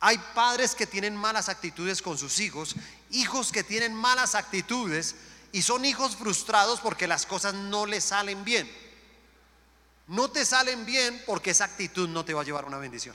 [0.00, 2.74] Hay padres que tienen malas actitudes con sus hijos,
[3.10, 5.14] hijos que tienen malas actitudes
[5.52, 8.66] y son hijos frustrados porque las cosas no les salen bien.
[10.06, 13.14] No te salen bien porque esa actitud no te va a llevar a una bendición.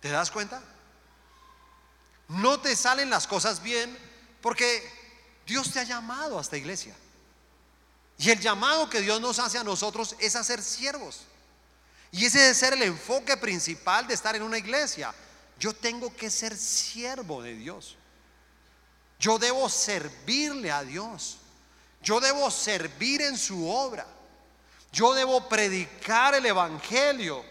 [0.00, 0.62] ¿Te das cuenta?
[2.32, 3.96] No te salen las cosas bien
[4.40, 4.82] porque
[5.46, 6.94] Dios te ha llamado a esta iglesia.
[8.18, 11.22] Y el llamado que Dios nos hace a nosotros es a ser siervos.
[12.10, 15.14] Y ese debe ser el enfoque principal de estar en una iglesia.
[15.58, 17.96] Yo tengo que ser siervo de Dios.
[19.18, 21.38] Yo debo servirle a Dios.
[22.02, 24.06] Yo debo servir en su obra.
[24.92, 27.44] Yo debo predicar el Evangelio.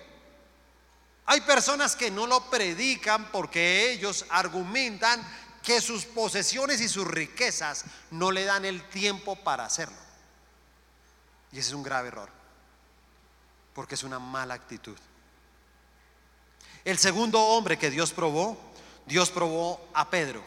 [1.31, 5.25] Hay personas que no lo predican porque ellos argumentan
[5.63, 9.95] que sus posesiones y sus riquezas no le dan el tiempo para hacerlo.
[11.53, 12.29] Y ese es un grave error,
[13.73, 14.97] porque es una mala actitud.
[16.83, 18.59] El segundo hombre que Dios probó,
[19.05, 20.43] Dios probó a Pedro.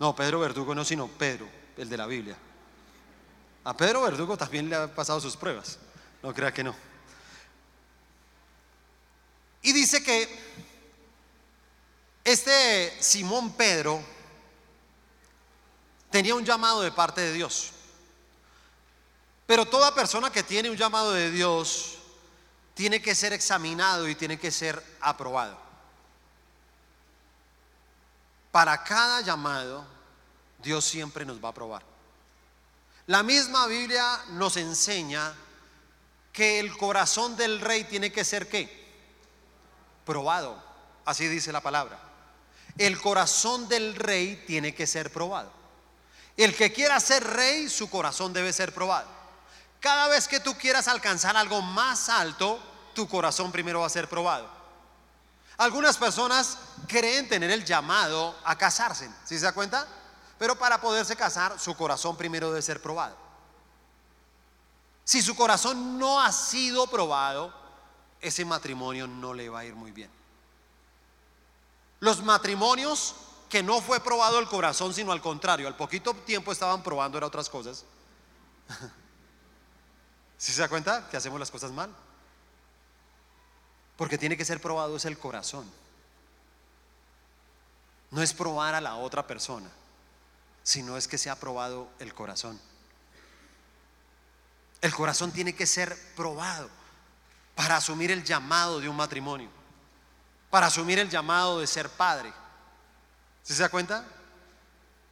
[0.00, 2.36] No, Pedro Verdugo no, sino Pedro, el de la Biblia.
[3.62, 5.78] A Pedro Verdugo también le ha pasado sus pruebas.
[6.24, 6.89] No crea que no.
[9.62, 10.28] Y dice que
[12.24, 14.02] este Simón Pedro
[16.10, 17.72] tenía un llamado de parte de Dios.
[19.46, 21.98] Pero toda persona que tiene un llamado de Dios
[22.74, 25.58] tiene que ser examinado y tiene que ser aprobado.
[28.50, 29.84] Para cada llamado,
[30.62, 31.82] Dios siempre nos va a aprobar.
[33.06, 35.34] La misma Biblia nos enseña
[36.32, 38.79] que el corazón del rey tiene que ser qué?
[40.04, 40.62] Probado.
[41.04, 41.98] Así dice la palabra.
[42.78, 45.52] El corazón del rey tiene que ser probado.
[46.36, 49.08] El que quiera ser rey, su corazón debe ser probado.
[49.80, 52.58] Cada vez que tú quieras alcanzar algo más alto,
[52.94, 54.48] tu corazón primero va a ser probado.
[55.56, 59.86] Algunas personas creen tener el llamado a casarse, ¿sí se da cuenta?
[60.38, 63.14] Pero para poderse casar, su corazón primero debe ser probado.
[65.04, 67.52] Si su corazón no ha sido probado,
[68.20, 70.10] ese matrimonio no le va a ir muy bien.
[72.00, 73.14] Los matrimonios
[73.48, 77.26] que no fue probado el corazón, sino al contrario, al poquito tiempo estaban probando era
[77.26, 77.84] otras cosas.
[80.38, 81.94] ¿Sí se da cuenta que hacemos las cosas mal?
[83.96, 85.70] Porque tiene que ser probado es el corazón.
[88.10, 89.68] No es probar a la otra persona,
[90.62, 92.58] sino es que se ha probado el corazón.
[94.80, 96.79] El corazón tiene que ser probado
[97.60, 99.50] para asumir el llamado de un matrimonio,
[100.48, 102.32] para asumir el llamado de ser padre.
[103.42, 104.02] ¿Se da cuenta?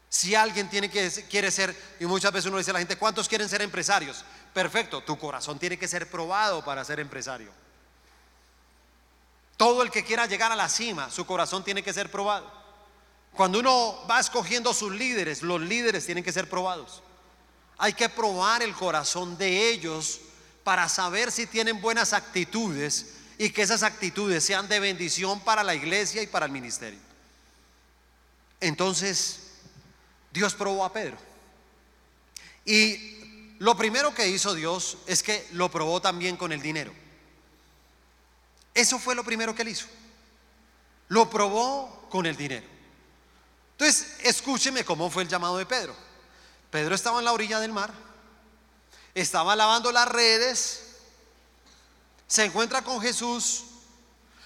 [0.09, 3.29] Si alguien tiene que, quiere ser, y muchas veces uno dice a la gente, ¿cuántos
[3.29, 4.25] quieren ser empresarios?
[4.55, 7.53] Perfecto, tu corazón tiene que ser probado para ser empresario.
[9.59, 12.51] Todo el que quiera llegar a la cima, su corazón tiene que ser probado.
[13.35, 17.03] Cuando uno va escogiendo sus líderes, los líderes tienen que ser probados.
[17.77, 20.23] Hay que probar el corazón de ellos
[20.69, 25.75] para saber si tienen buenas actitudes y que esas actitudes sean de bendición para la
[25.75, 26.99] iglesia y para el ministerio.
[28.61, 29.45] Entonces,
[30.31, 31.17] Dios probó a Pedro.
[32.67, 36.93] Y lo primero que hizo Dios es que lo probó también con el dinero.
[38.75, 39.87] Eso fue lo primero que él hizo.
[41.09, 42.67] Lo probó con el dinero.
[43.71, 45.97] Entonces, escúcheme cómo fue el llamado de Pedro.
[46.71, 47.91] Pedro estaba en la orilla del mar,
[49.15, 50.89] estaba lavando las redes,
[52.27, 53.65] se encuentra con Jesús.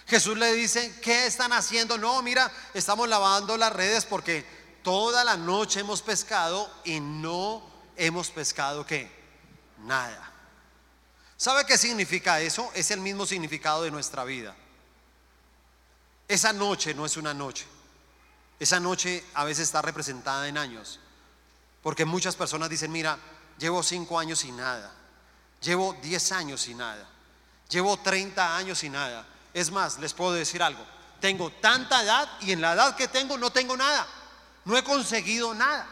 [0.07, 1.99] Jesús le dice, ¿qué están haciendo?
[1.99, 4.47] No, mira, estamos lavando las redes porque
[4.83, 7.63] toda la noche hemos pescado y no
[7.97, 9.11] hemos pescado qué?
[9.79, 10.33] Nada.
[11.37, 12.71] ¿Sabe qué significa eso?
[12.75, 14.55] Es el mismo significado de nuestra vida.
[16.29, 17.67] Esa noche no es una noche.
[18.61, 21.01] Esa noche a veces está representada en años.
[21.83, 23.19] Porque muchas personas dicen, mira,
[23.59, 24.93] llevo cinco años sin nada.
[25.61, 27.09] Llevo diez años sin nada.
[27.73, 29.27] Llevo 30 años sin nada.
[29.55, 30.85] Es más, les puedo decir algo.
[31.21, 34.07] Tengo tanta edad y en la edad que tengo no tengo nada.
[34.65, 35.89] No he conseguido nada.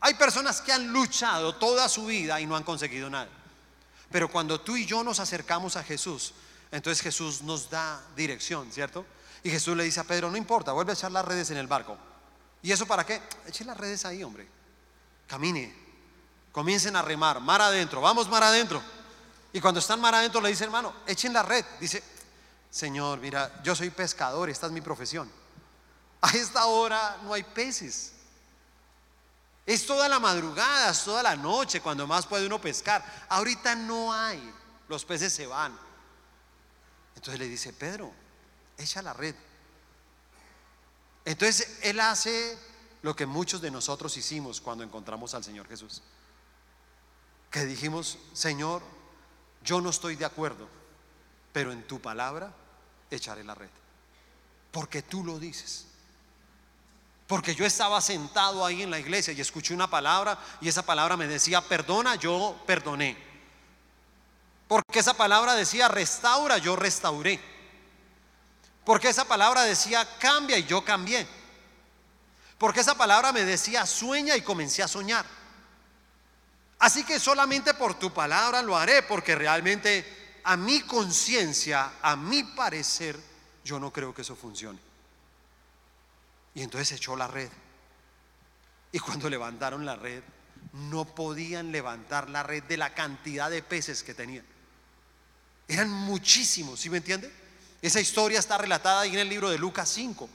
[0.00, 3.28] Hay personas que han luchado toda su vida y no han conseguido nada.
[4.10, 6.32] Pero cuando tú y yo nos acercamos a Jesús,
[6.70, 9.04] entonces Jesús nos da dirección, ¿cierto?
[9.42, 11.66] Y Jesús le dice a Pedro, no importa, vuelve a echar las redes en el
[11.66, 11.96] barco.
[12.62, 13.20] ¿Y eso para qué?
[13.46, 14.48] Eche las redes ahí, hombre.
[15.26, 15.89] Camine.
[16.52, 18.82] Comiencen a remar, mar adentro, vamos mar adentro.
[19.52, 21.64] Y cuando están mar adentro le dice, hermano, echen la red.
[21.80, 22.02] Dice,
[22.70, 25.30] Señor, mira, yo soy pescador, esta es mi profesión.
[26.20, 28.12] A esta hora no hay peces.
[29.66, 33.04] Es toda la madrugada, es toda la noche cuando más puede uno pescar.
[33.28, 34.52] Ahorita no hay,
[34.88, 35.76] los peces se van.
[37.14, 38.12] Entonces le dice, Pedro,
[38.76, 39.34] echa la red.
[41.24, 42.58] Entonces él hace
[43.02, 46.02] lo que muchos de nosotros hicimos cuando encontramos al Señor Jesús.
[47.50, 48.82] Que dijimos, Señor,
[49.62, 50.68] yo no estoy de acuerdo,
[51.52, 52.52] pero en tu palabra
[53.10, 53.70] echaré la red.
[54.70, 55.86] Porque tú lo dices.
[57.26, 61.16] Porque yo estaba sentado ahí en la iglesia y escuché una palabra y esa palabra
[61.16, 63.16] me decía, perdona, yo perdoné.
[64.66, 67.40] Porque esa palabra decía, restaura, yo restauré.
[68.84, 71.26] Porque esa palabra decía, cambia y yo cambié.
[72.58, 75.24] Porque esa palabra me decía, sueña y comencé a soñar.
[76.80, 82.42] Así que solamente por tu palabra lo haré, porque realmente a mi conciencia, a mi
[82.42, 83.18] parecer,
[83.64, 84.78] yo no creo que eso funcione.
[86.54, 87.50] Y entonces echó la red.
[88.92, 90.22] Y cuando levantaron la red,
[90.72, 94.44] no podían levantar la red de la cantidad de peces que tenían.
[95.68, 97.32] Eran muchísimos, ¿sí me entiende?
[97.82, 100.28] Esa historia está relatada ahí en el libro de Lucas 5.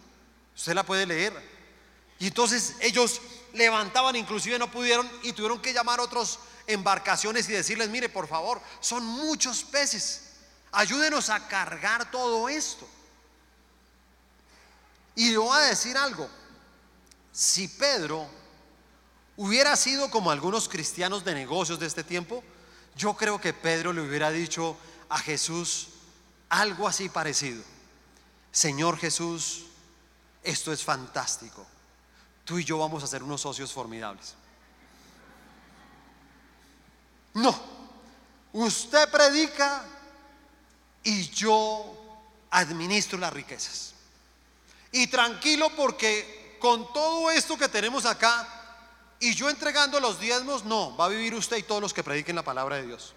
[0.55, 1.33] Usted la puede leer.
[2.19, 3.19] Y entonces ellos
[3.55, 8.27] levantaban, inclusive no pudieron y tuvieron que llamar a otras embarcaciones y decirles, mire, por
[8.27, 10.21] favor, son muchos peces.
[10.71, 12.87] Ayúdenos a cargar todo esto.
[15.15, 16.29] Y le voy a decir algo.
[17.31, 18.27] Si Pedro
[19.37, 22.43] hubiera sido como algunos cristianos de negocios de este tiempo,
[22.95, 24.77] yo creo que Pedro le hubiera dicho
[25.09, 25.87] a Jesús
[26.49, 27.63] algo así parecido.
[28.51, 29.65] Señor Jesús,
[30.43, 31.65] esto es fantástico.
[32.45, 34.35] Tú y yo vamos a ser unos socios formidables.
[37.33, 37.53] No,
[38.53, 39.83] usted predica
[41.03, 42.19] y yo
[42.51, 43.93] administro las riquezas.
[44.91, 48.47] Y tranquilo porque con todo esto que tenemos acá
[49.19, 52.35] y yo entregando los diezmos, no, va a vivir usted y todos los que prediquen
[52.35, 53.13] la palabra de Dios.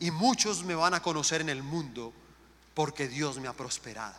[0.00, 2.12] Y muchos me van a conocer en el mundo
[2.74, 4.16] porque Dios me ha prosperado.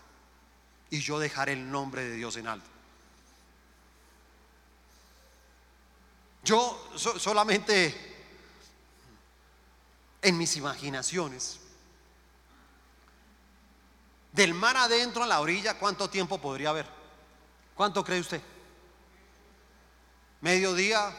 [0.90, 2.79] Y yo dejaré el nombre de Dios en alto.
[6.44, 8.10] Yo solamente
[10.22, 11.60] en mis imaginaciones,
[14.32, 16.88] del mar adentro a la orilla, ¿cuánto tiempo podría haber?
[17.76, 18.42] ¿Cuánto cree usted?
[20.42, 21.14] ¿Mediodía?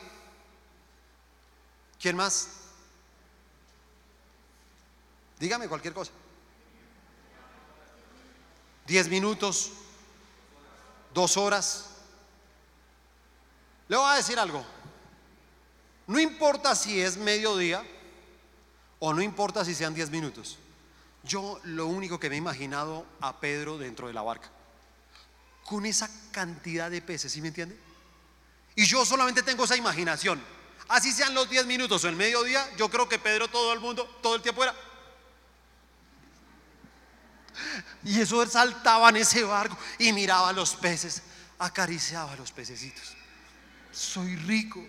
[2.00, 2.48] ¿Quién más?
[5.38, 6.12] Dígame cualquier cosa.
[8.86, 9.70] ¿Diez minutos?
[11.12, 11.90] ¿Dos horas?
[13.88, 14.64] Le voy a decir algo.
[16.10, 17.84] No importa si es mediodía
[18.98, 20.58] o no importa si sean 10 minutos.
[21.22, 24.50] Yo lo único que me he imaginado a Pedro dentro de la barca,
[25.64, 27.78] con esa cantidad de peces, ¿sí me entiende?
[28.74, 30.42] Y yo solamente tengo esa imaginación.
[30.88, 34.04] Así sean los 10 minutos o el mediodía, yo creo que Pedro todo el mundo,
[34.20, 34.74] todo el tiempo era.
[38.02, 41.22] Y eso saltaba en ese barco y miraba a los peces,
[41.60, 43.14] acariciaba a los pececitos.
[43.92, 44.84] Soy rico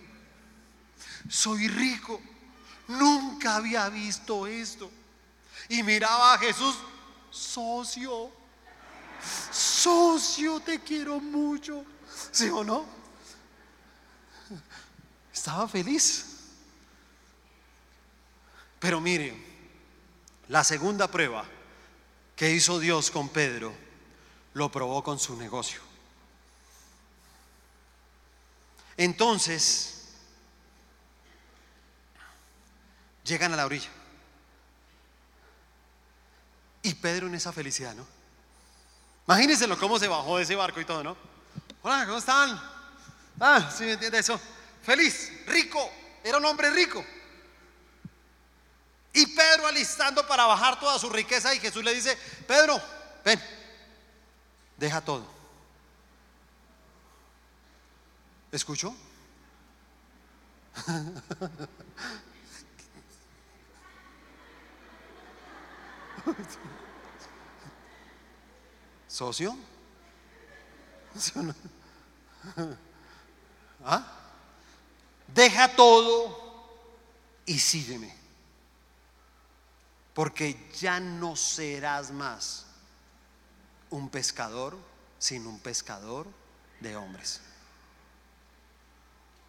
[1.28, 2.20] soy rico.
[2.88, 4.90] Nunca había visto esto.
[5.68, 6.76] Y miraba a Jesús,
[7.30, 8.30] socio,
[9.50, 11.84] socio, te quiero mucho.
[12.30, 12.84] ¿Sí o no?
[15.32, 16.26] Estaba feliz.
[18.78, 19.34] Pero mire,
[20.48, 21.44] la segunda prueba
[22.36, 23.72] que hizo Dios con Pedro
[24.54, 25.80] lo probó con su negocio.
[28.96, 29.91] Entonces,
[33.24, 33.90] Llegan a la orilla.
[36.82, 38.06] Y Pedro en esa felicidad, ¿no?
[39.26, 41.16] Imagínense cómo se bajó de ese barco y todo, ¿no?
[41.82, 42.60] Hola, ¿cómo están?
[43.38, 44.40] Ah, sí me entiende eso.
[44.82, 45.90] Feliz, rico,
[46.24, 47.04] era un hombre rico.
[49.12, 52.16] Y Pedro alistando para bajar toda su riqueza y Jesús le dice,
[52.48, 52.80] Pedro,
[53.24, 53.40] ven,
[54.76, 55.30] deja todo.
[58.50, 58.94] ¿Escuchó?
[69.08, 69.56] ¿Socio?
[73.84, 74.06] ¿Ah?
[75.26, 76.40] Deja todo
[77.46, 78.14] y sígueme.
[80.14, 82.66] Porque ya no serás más
[83.90, 84.76] un pescador,
[85.18, 86.26] sino un pescador
[86.80, 87.40] de hombres.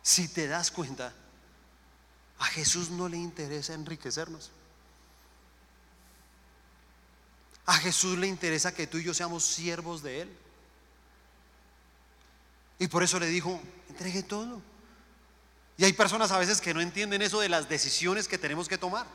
[0.01, 1.13] Si te das cuenta,
[2.39, 4.51] a Jesús no le interesa enriquecernos.
[7.66, 10.38] A Jesús le interesa que tú y yo seamos siervos de Él.
[12.80, 14.61] Y por eso le dijo, entregue todo.
[15.78, 18.78] Y hay personas a veces que no entienden eso de las decisiones que tenemos que
[18.78, 19.07] tomar.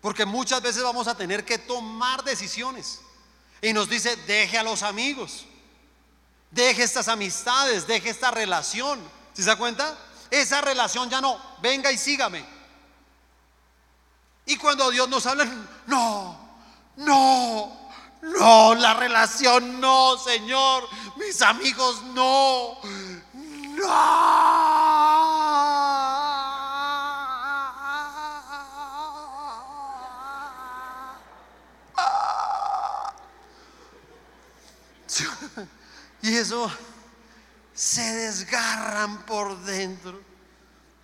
[0.00, 3.00] Porque muchas veces vamos a tener que tomar decisiones.
[3.62, 5.46] Y nos dice, deje a los amigos.
[6.50, 9.00] Deje estas amistades, deje esta relación.
[9.32, 9.96] ¿Se da cuenta?
[10.30, 11.40] Esa relación ya no.
[11.62, 12.44] Venga y sígame.
[14.44, 15.46] Y cuando Dios nos habla,
[15.86, 16.41] no,
[16.96, 17.90] no,
[18.22, 20.88] no, la relación no, Señor.
[21.16, 22.78] Mis amigos no.
[23.34, 24.52] No.
[36.22, 36.70] Y eso
[37.74, 40.31] se desgarran por dentro.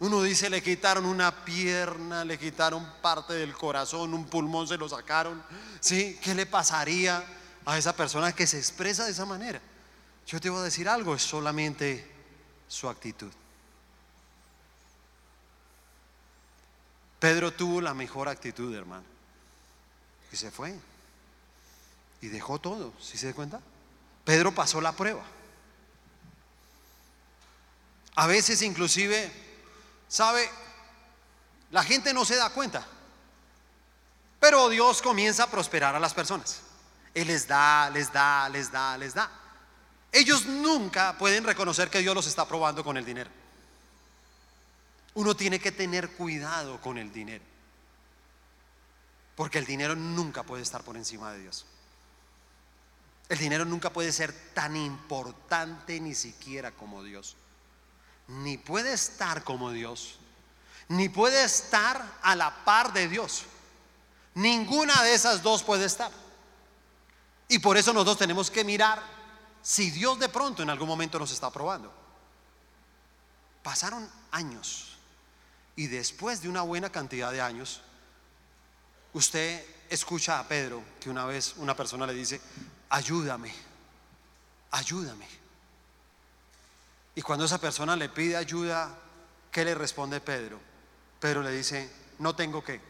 [0.00, 4.88] Uno dice, le quitaron una pierna, le quitaron parte del corazón, un pulmón se lo
[4.88, 5.42] sacaron.
[5.80, 6.18] ¿Sí?
[6.22, 7.24] ¿Qué le pasaría
[7.64, 9.60] a esa persona que se expresa de esa manera?
[10.26, 12.08] Yo te voy a decir algo, es solamente
[12.68, 13.32] su actitud.
[17.18, 19.04] Pedro tuvo la mejor actitud, hermano.
[20.30, 20.78] Y se fue.
[22.20, 23.60] Y dejó todo, ¿sí se cuenta?
[24.24, 25.24] Pedro pasó la prueba.
[28.14, 29.30] A veces inclusive,
[30.08, 30.48] ¿sabe?
[31.70, 32.86] La gente no se da cuenta.
[34.40, 36.62] Pero Dios comienza a prosperar a las personas.
[37.14, 39.30] Él les da, les da, les da, les da.
[40.12, 43.30] Ellos nunca pueden reconocer que Dios los está probando con el dinero.
[45.14, 47.44] Uno tiene que tener cuidado con el dinero.
[49.34, 51.66] Porque el dinero nunca puede estar por encima de Dios.
[53.28, 57.36] El dinero nunca puede ser tan importante ni siquiera como Dios.
[58.28, 60.18] Ni puede estar como Dios.
[60.88, 63.44] Ni puede estar a la par de Dios.
[64.34, 66.12] Ninguna de esas dos puede estar.
[67.48, 69.02] Y por eso nosotros tenemos que mirar
[69.62, 71.92] si Dios de pronto en algún momento nos está probando.
[73.62, 74.96] Pasaron años
[75.76, 77.80] y después de una buena cantidad de años,
[79.12, 82.40] usted escucha a Pedro que una vez una persona le dice,
[82.88, 83.54] ayúdame,
[84.70, 85.37] ayúdame.
[87.18, 88.96] Y cuando esa persona le pide ayuda,
[89.50, 90.60] ¿qué le responde Pedro?
[91.18, 91.90] Pedro le dice,
[92.20, 92.80] no tengo qué.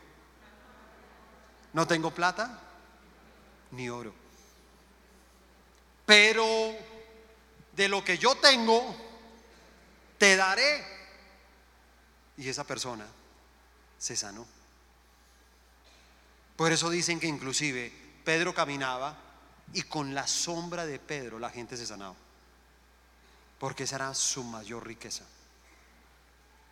[1.73, 2.61] No tengo plata
[3.71, 4.13] ni oro.
[6.05, 6.45] Pero
[7.73, 8.95] de lo que yo tengo,
[10.19, 10.85] te daré.
[12.37, 13.07] Y esa persona
[13.97, 14.47] se sanó.
[16.55, 17.91] Por eso dicen que inclusive
[18.27, 19.17] Pedro caminaba
[19.73, 22.28] y con la sombra de Pedro la gente se sanaba.
[23.59, 25.25] Porque esa era su mayor riqueza.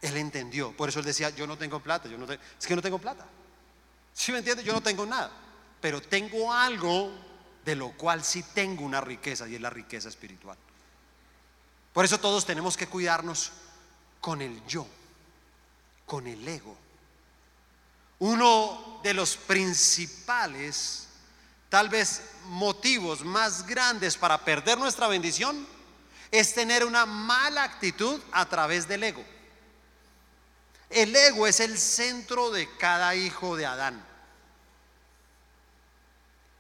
[0.01, 0.77] Él entendió.
[0.77, 3.27] Por eso él decía, yo no tengo plata, yo no es que no tengo plata.
[4.13, 4.65] Si me entiendes?
[4.65, 5.31] Yo no tengo nada.
[5.81, 7.11] Pero tengo algo
[7.65, 10.57] de lo cual sí tengo una riqueza y es la riqueza espiritual.
[11.93, 13.53] Por eso todos tenemos que cuidarnos
[14.21, 14.87] con el yo,
[16.05, 16.77] con el ego.
[18.19, 21.09] Uno de los principales
[21.69, 25.67] tal vez motivos más grandes para perder nuestra bendición
[26.31, 29.25] es tener una mala actitud a través del ego.
[30.91, 34.05] El ego es el centro de cada hijo de Adán.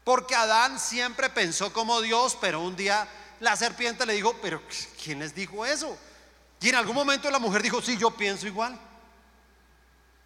[0.04, 3.08] Porque Adán siempre pensó como Dios, pero un día
[3.40, 4.62] la serpiente le dijo, pero
[5.02, 5.96] ¿quién les dijo eso?
[6.60, 8.78] Y en algún momento la mujer dijo, sí, yo pienso igual.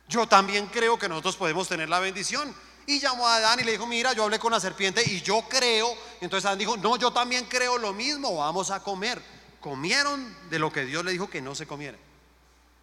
[0.09, 2.55] Yo también creo que nosotros podemos tener la bendición.
[2.91, 5.43] Y llamó a Adán y le dijo, mira, yo hablé con la serpiente y yo
[5.49, 5.97] creo.
[6.21, 9.23] Entonces Adán dijo, no, yo también creo lo mismo, vamos a comer.
[9.61, 11.97] Comieron de lo que Dios le dijo que no se comiera.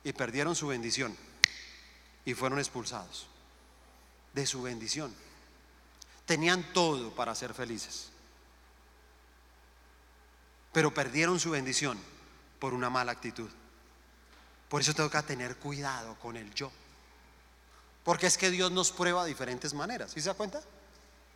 [0.06, 1.14] Y perdieron su bendición.
[2.24, 3.28] Y fueron expulsados
[4.32, 5.14] de su bendición.
[6.26, 8.08] Tenían todo para ser felices.
[10.72, 12.00] Pero perdieron su bendición
[12.60, 13.50] por una mala actitud.
[14.70, 16.72] Por eso tengo que tener cuidado con el yo.
[18.08, 20.12] Porque es que Dios nos prueba de diferentes maneras.
[20.14, 20.62] ¿Sí se da cuenta?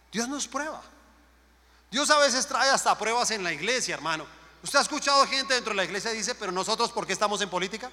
[0.10, 0.82] Dios nos prueba.
[1.92, 4.26] Dios a veces trae hasta pruebas en la iglesia, hermano.
[4.64, 7.42] ¿Usted ha escuchado gente dentro de la iglesia y dice, pero nosotros, ¿por qué estamos
[7.42, 7.92] en política?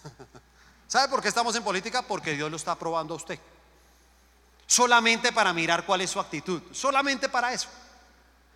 [0.86, 2.02] ¿Sabe por qué estamos en política?
[2.02, 3.40] Porque Dios lo está probando a usted.
[4.64, 6.62] Solamente para mirar cuál es su actitud.
[6.70, 7.66] Solamente para eso.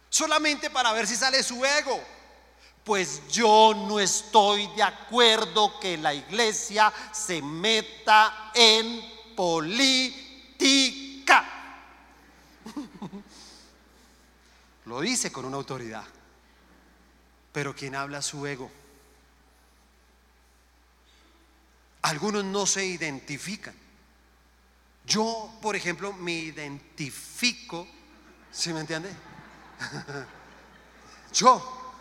[0.08, 2.00] Solamente para ver si sale su ego.
[2.84, 10.96] Pues yo no estoy de acuerdo que la iglesia se meta en política.
[14.86, 16.04] Lo dice con una autoridad.
[17.52, 18.70] Pero quien habla su ego.
[22.02, 23.74] Algunos no se identifican.
[25.04, 27.86] Yo, por ejemplo, me identifico,
[28.50, 29.10] ¿sí me entiende?
[31.32, 31.94] Yo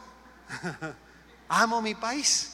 [1.49, 2.51] amo mi país.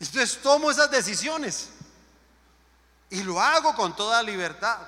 [0.00, 1.70] Entonces tomo esas decisiones.
[3.10, 4.78] Y lo hago con toda libertad.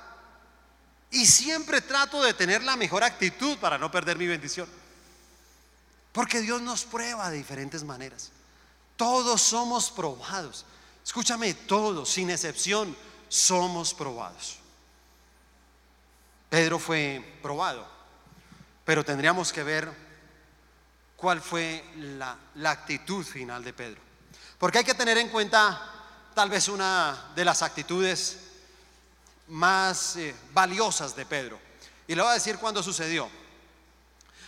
[1.11, 4.68] Y siempre trato de tener la mejor actitud para no perder mi bendición.
[6.12, 8.31] Porque Dios nos prueba de diferentes maneras.
[8.97, 10.64] Todos somos probados.
[11.05, 12.97] Escúchame, todos, sin excepción,
[13.29, 14.59] somos probados.
[16.49, 17.87] Pedro fue probado,
[18.85, 19.91] pero tendríamos que ver
[21.16, 24.01] cuál fue la, la actitud final de Pedro.
[24.59, 25.99] Porque hay que tener en cuenta
[26.35, 28.39] tal vez una de las actitudes
[29.49, 31.59] más eh, valiosas de Pedro.
[32.07, 33.28] Y le voy a decir cuándo sucedió.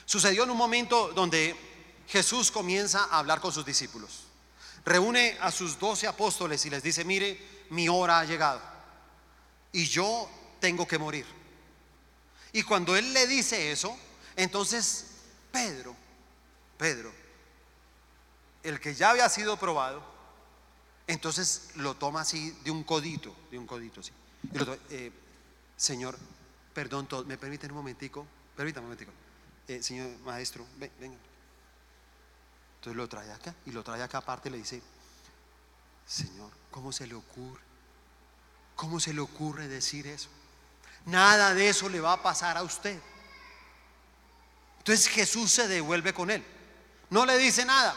[0.04, 1.56] Sucedió en un momento donde
[2.08, 4.24] Jesús comienza a hablar con sus discípulos.
[4.84, 8.72] reúne a sus doce apóstoles y les dice, mire, mi hora ha llegado
[9.72, 10.28] y yo
[10.60, 11.26] tengo que morir.
[12.52, 13.96] Y cuando él le dice eso,
[14.36, 15.06] entonces
[15.50, 15.96] Pedro,
[16.76, 17.12] Pedro,
[18.62, 20.04] el que ya había sido probado,
[21.06, 24.12] entonces lo toma así de un codito, de un codito así.
[24.90, 25.12] Eh,
[25.76, 26.18] Señor,
[26.74, 28.26] perdón, todo, ¿me permiten un momentico?
[28.56, 29.12] Permítame un momentico.
[29.68, 31.16] Eh, señor maestro, ven, venga.
[32.76, 34.82] Entonces lo trae acá y lo trae acá aparte y le dice,
[36.06, 37.62] Señor, ¿cómo se le ocurre?
[38.74, 40.28] ¿Cómo se le ocurre decir eso?
[41.06, 43.00] Nada de eso le va a pasar a usted.
[44.78, 46.44] Entonces Jesús se devuelve con él.
[47.10, 47.94] No le dice nada.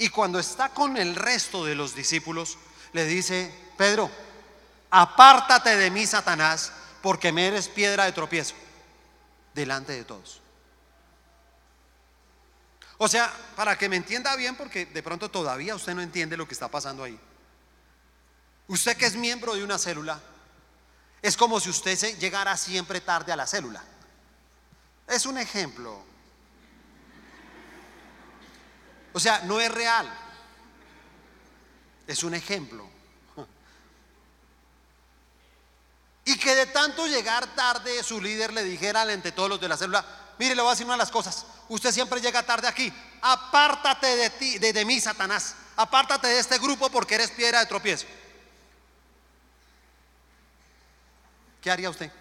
[0.00, 2.56] Y cuando está con el resto de los discípulos,
[2.94, 4.10] le dice, Pedro,
[4.88, 6.72] apártate de mí, Satanás,
[7.02, 8.54] porque me eres piedra de tropiezo
[9.52, 10.40] delante de todos.
[12.96, 16.48] O sea, para que me entienda bien, porque de pronto todavía usted no entiende lo
[16.48, 17.20] que está pasando ahí.
[18.68, 20.18] Usted que es miembro de una célula,
[21.20, 23.84] es como si usted llegara siempre tarde a la célula.
[25.06, 26.09] Es un ejemplo.
[29.12, 30.08] O sea, no es real.
[32.06, 32.88] Es un ejemplo.
[36.24, 39.76] Y que de tanto llegar tarde su líder le dijera ante todos los de la
[39.76, 40.04] célula,
[40.38, 42.92] mire, le voy a decir una de las cosas, usted siempre llega tarde aquí,
[43.22, 47.66] apártate de ti, de, de mí, Satanás, apártate de este grupo porque eres piedra de
[47.66, 48.06] tropiezo.
[51.60, 52.12] ¿Qué haría usted?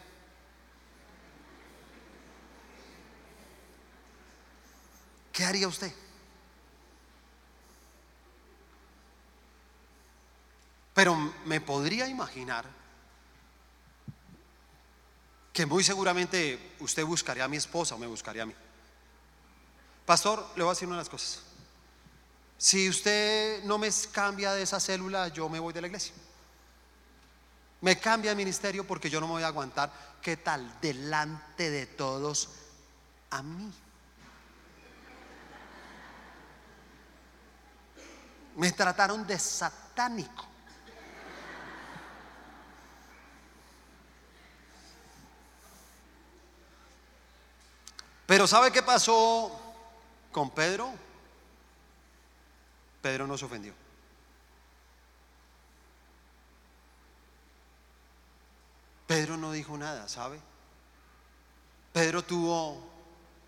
[5.31, 5.93] ¿Qué haría usted?
[11.00, 12.66] Pero me podría imaginar
[15.54, 18.54] que muy seguramente usted buscaría a mi esposa o me buscaría a mí.
[20.06, 21.41] Pastor, le voy a decir una de las cosas.
[22.58, 26.14] Si usted no me cambia de esa célula, yo me voy de la iglesia.
[27.80, 30.18] Me cambia el ministerio porque yo no me voy a aguantar.
[30.22, 30.82] ¿Qué tal?
[30.82, 32.50] Delante de todos
[33.30, 33.72] a mí.
[38.58, 40.49] Me trataron de satánico.
[48.30, 49.59] Pero ¿sabe qué pasó
[50.32, 50.93] con Pedro?
[53.01, 53.73] Pedro no se ofendió.
[59.07, 60.39] Pedro no dijo nada, ¿sabe?
[61.91, 62.88] Pedro tuvo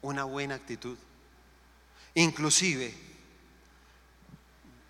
[0.01, 0.97] una buena actitud.
[2.15, 2.91] Inclusive,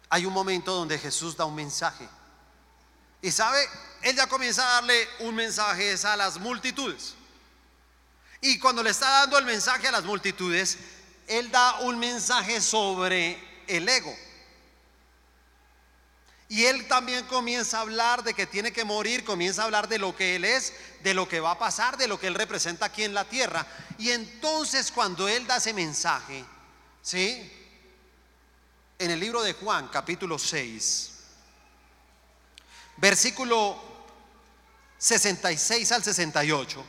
[0.08, 2.08] hay un momento donde Jesús da un mensaje.
[3.22, 3.60] Y sabe,
[4.04, 7.16] él ya comienza a darle un mensaje a las multitudes.
[8.42, 10.78] Y cuando le está dando el mensaje a las multitudes,
[11.28, 13.38] él da un mensaje sobre
[13.68, 14.14] el ego.
[16.50, 20.00] Y él también comienza a hablar de que tiene que morir, comienza a hablar de
[20.00, 22.88] lo que él es, de lo que va a pasar, de lo que él representa
[22.88, 23.66] aquí en la tierra.
[23.98, 26.44] Y entonces cuando él da ese mensaje,
[27.02, 27.50] ¿sí?
[29.00, 31.12] En el libro de Juan, capítulo 6,
[32.98, 33.82] versículo
[34.98, 36.86] 66 al 68,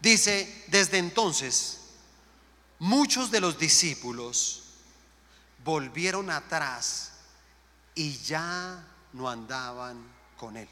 [0.00, 1.80] dice, desde entonces,
[2.78, 4.62] muchos de los discípulos
[5.64, 7.12] volvieron atrás
[7.94, 10.02] y ya no andaban
[10.36, 10.68] con él.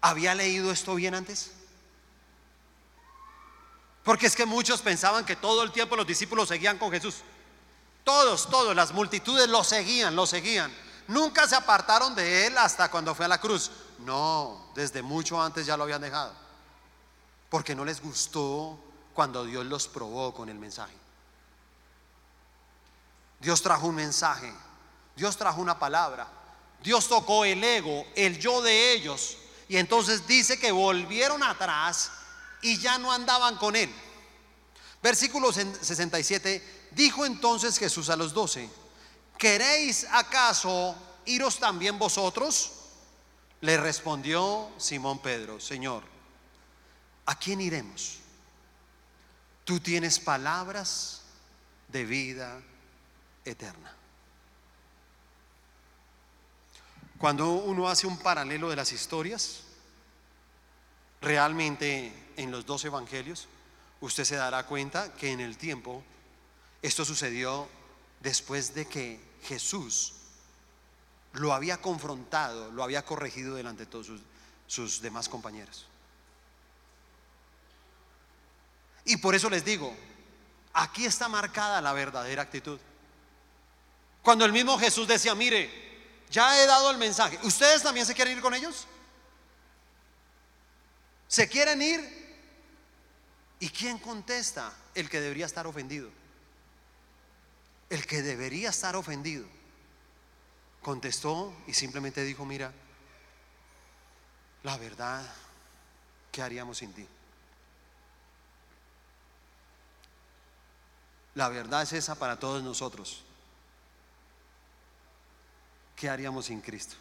[0.00, 1.52] ¿Había leído esto bien antes?
[4.04, 7.16] Porque es que muchos pensaban que todo el tiempo los discípulos seguían con Jesús.
[8.04, 10.72] Todos, todos, las multitudes lo seguían, lo seguían.
[11.08, 13.70] Nunca se apartaron de él hasta cuando fue a la cruz.
[13.98, 16.32] No, desde mucho antes ya lo habían dejado.
[17.50, 18.78] Porque no les gustó
[19.14, 20.94] cuando Dios los probó con el mensaje.
[23.40, 24.52] Dios trajo un mensaje,
[25.16, 26.26] Dios trajo una palabra,
[26.82, 29.36] Dios tocó el ego, el yo de ellos,
[29.68, 32.10] y entonces dice que volvieron atrás
[32.62, 33.92] y ya no andaban con él.
[35.02, 38.68] Versículo 67, dijo entonces Jesús a los doce,
[39.36, 40.96] ¿queréis acaso
[41.26, 42.72] iros también vosotros?
[43.60, 46.04] Le respondió Simón Pedro, Señor,
[47.26, 48.18] ¿a quién iremos?
[49.64, 51.22] Tú tienes palabras
[51.88, 52.60] de vida
[53.44, 53.94] eterna.
[57.18, 59.64] Cuando uno hace un paralelo de las historias,
[61.20, 63.48] realmente en los dos evangelios,
[64.00, 66.04] usted se dará cuenta que en el tiempo
[66.80, 67.68] esto sucedió
[68.20, 70.14] después de que Jesús
[71.32, 74.20] lo había confrontado, lo había corregido delante de todos sus,
[74.66, 75.86] sus demás compañeros.
[79.04, 79.96] Y por eso les digo,
[80.80, 82.78] Aquí está marcada la verdadera actitud.
[84.22, 85.68] Cuando el mismo Jesús decía, mire,
[86.30, 88.86] ya he dado el mensaje, ¿ustedes también se quieren ir con ellos?
[91.26, 92.18] ¿Se quieren ir?
[93.58, 94.72] ¿Y quién contesta?
[94.94, 96.10] El que debería estar ofendido.
[97.90, 99.46] El que debería estar ofendido.
[100.82, 102.72] Contestó y simplemente dijo, mira,
[104.62, 105.24] la verdad,
[106.32, 107.06] ¿qué haríamos sin ti?
[111.34, 113.22] La verdad es esa para todos nosotros.
[115.94, 116.96] ¿Qué haríamos sin Cristo?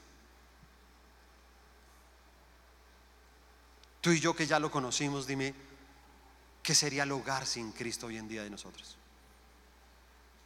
[4.01, 5.53] Tú y yo que ya lo conocimos, dime,
[6.63, 8.95] ¿qué sería el hogar sin Cristo hoy en día de nosotros?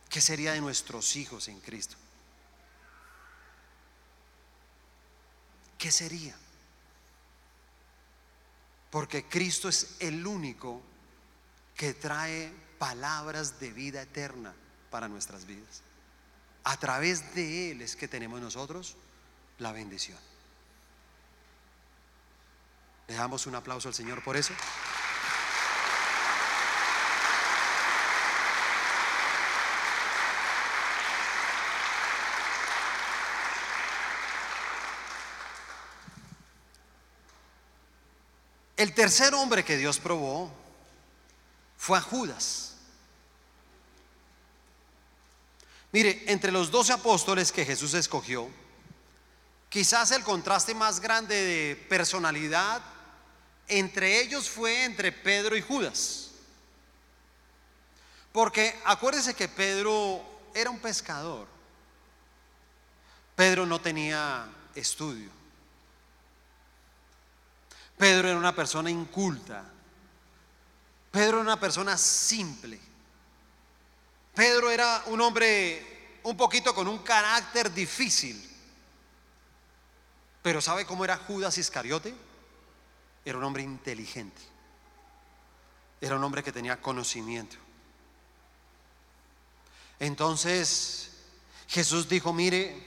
[0.10, 1.96] ¿Qué sería de nuestros hijos sin Cristo?
[5.82, 6.36] ¿Qué sería?
[8.92, 10.80] Porque Cristo es el único
[11.76, 14.54] que trae palabras de vida eterna
[14.92, 15.82] para nuestras vidas.
[16.66, 18.96] A través de Él es que tenemos nosotros
[19.58, 20.20] la bendición.
[23.08, 24.54] Le damos un aplauso al Señor por eso.
[38.82, 40.52] El tercer hombre que Dios probó
[41.78, 42.74] fue a Judas.
[45.92, 48.50] Mire, entre los doce apóstoles que Jesús escogió,
[49.70, 52.82] quizás el contraste más grande de personalidad
[53.68, 56.32] entre ellos fue entre Pedro y Judas.
[58.32, 60.26] Porque acuérdese que Pedro
[60.56, 61.48] era un pescador.
[63.36, 65.41] Pedro no tenía estudio.
[68.02, 69.64] Pedro era una persona inculta.
[71.12, 72.80] Pedro era una persona simple.
[74.34, 78.44] Pedro era un hombre un poquito con un carácter difícil.
[80.42, 82.16] Pero ¿sabe cómo era Judas Iscariote?
[83.24, 84.42] Era un hombre inteligente.
[86.02, 87.58] Era un hombre que tenía conocimiento.
[90.00, 91.12] Entonces
[91.68, 92.84] Jesús dijo, mire,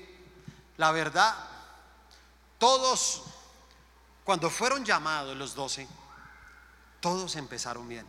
[0.76, 1.36] la verdad,
[2.58, 3.22] todos,
[4.24, 5.86] cuando fueron llamados los doce,
[7.00, 8.06] todos empezaron bien.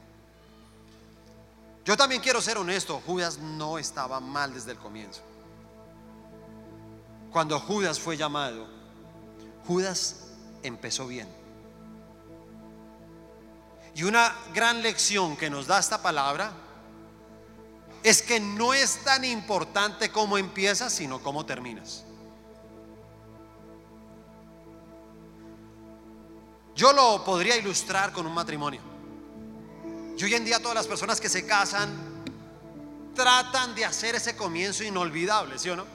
[1.84, 5.22] Yo también quiero ser honesto, Judas no estaba mal desde el comienzo.
[7.32, 8.68] Cuando Judas fue llamado,
[9.68, 10.28] Judas
[10.63, 11.28] empezó bien.
[13.93, 16.53] Y una gran lección que nos da esta palabra
[18.03, 22.03] es que no es tan importante cómo empiezas, sino cómo terminas.
[26.76, 28.82] Yo lo podría ilustrar con un matrimonio.
[30.17, 31.89] Y hoy en día todas las personas que se casan
[33.15, 35.86] tratan de hacer ese comienzo inolvidable, ¿sí o no?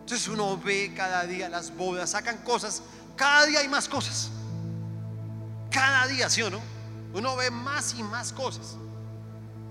[0.00, 2.82] Entonces uno ve cada día las bodas, sacan cosas,
[3.16, 4.30] cada día hay más cosas.
[5.70, 6.60] Cada día, ¿sí o no?
[7.14, 8.76] Uno ve más y más cosas.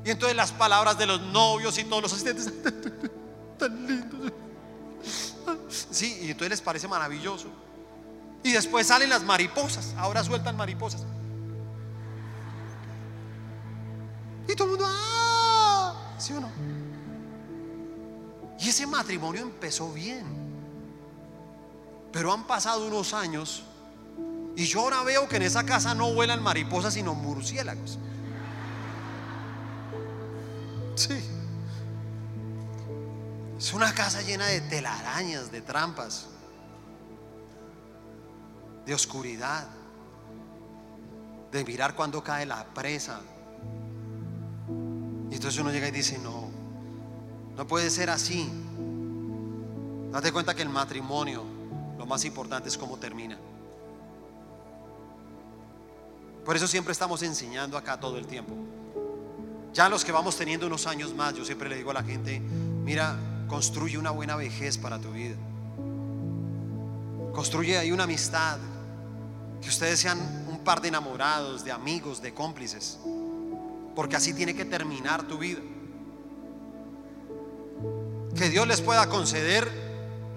[0.04, 2.52] Y entonces las palabras de los novios y todos los asistentes,
[3.60, 4.32] tan lindos.
[5.70, 7.48] Sí, y entonces les parece maravilloso.
[8.44, 11.06] Y después salen las mariposas, ahora sueltan mariposas.
[14.48, 16.16] Y todo el mundo, ¡ah!
[16.18, 16.50] ¿Sí o no?
[18.60, 20.26] Y ese matrimonio empezó bien.
[22.12, 23.64] Pero han pasado unos años
[24.58, 28.00] y yo ahora veo que en esa casa no vuelan mariposas sino murciélagos.
[30.96, 31.24] Sí.
[33.60, 36.26] Es una casa llena de telarañas, de trampas,
[38.88, 39.68] de oscuridad,
[41.52, 43.20] de mirar cuando cae la presa,
[45.30, 46.50] y entonces uno llega y dice, no,
[47.56, 48.50] no puede ser así.
[50.12, 51.44] Date cuenta que el matrimonio,
[51.98, 53.38] lo más importante es cómo termina.
[56.46, 58.56] Por eso siempre estamos enseñando acá todo el tiempo.
[59.74, 62.40] Ya los que vamos teniendo unos años más, yo siempre le digo a la gente,
[62.40, 63.20] mira,
[63.50, 65.36] construye una buena vejez para tu vida.
[67.34, 68.58] Construye ahí una amistad,
[69.62, 73.00] que ustedes sean un par de enamorados, de amigos, de cómplices
[73.98, 75.60] porque así tiene que terminar tu vida.
[78.36, 79.68] Que Dios les pueda conceder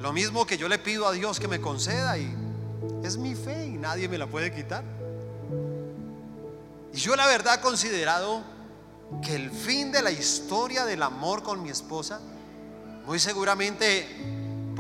[0.01, 2.35] lo mismo que yo le pido a Dios que me conceda y
[3.05, 4.83] es mi fe y nadie me la puede quitar.
[6.95, 8.43] Y yo la verdad he considerado
[9.23, 12.19] que el fin de la historia del amor con mi esposa
[13.05, 14.09] muy seguramente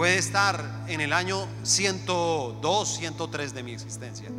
[0.01, 4.30] puede estar en el año 102, 103 de mi existencia.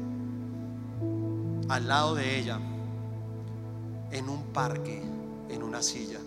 [1.70, 2.59] Al lado de ella
[4.09, 5.03] en un parque,
[5.49, 6.18] en un una silla.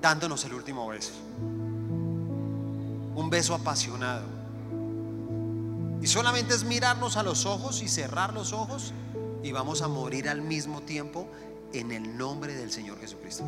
[0.00, 1.14] Dándonos el último beso.
[3.16, 4.22] Un beso apasionado.
[6.00, 8.92] Y solamente es mirarnos a los ojos y cerrar los ojos
[9.42, 11.26] y vamos a morir al mismo tiempo
[11.74, 13.44] en el nombre del Señor Jesucristo.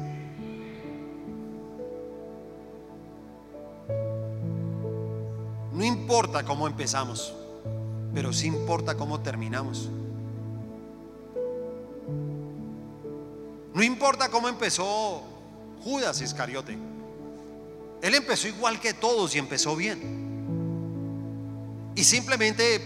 [5.72, 7.34] No importa cómo empezamos,
[8.14, 9.88] pero sí importa cómo terminamos.
[13.74, 15.22] No importa cómo empezó
[15.84, 16.78] Judas Iscariote.
[18.02, 20.16] Él empezó igual que todos y empezó bien.
[21.94, 22.80] Y simplemente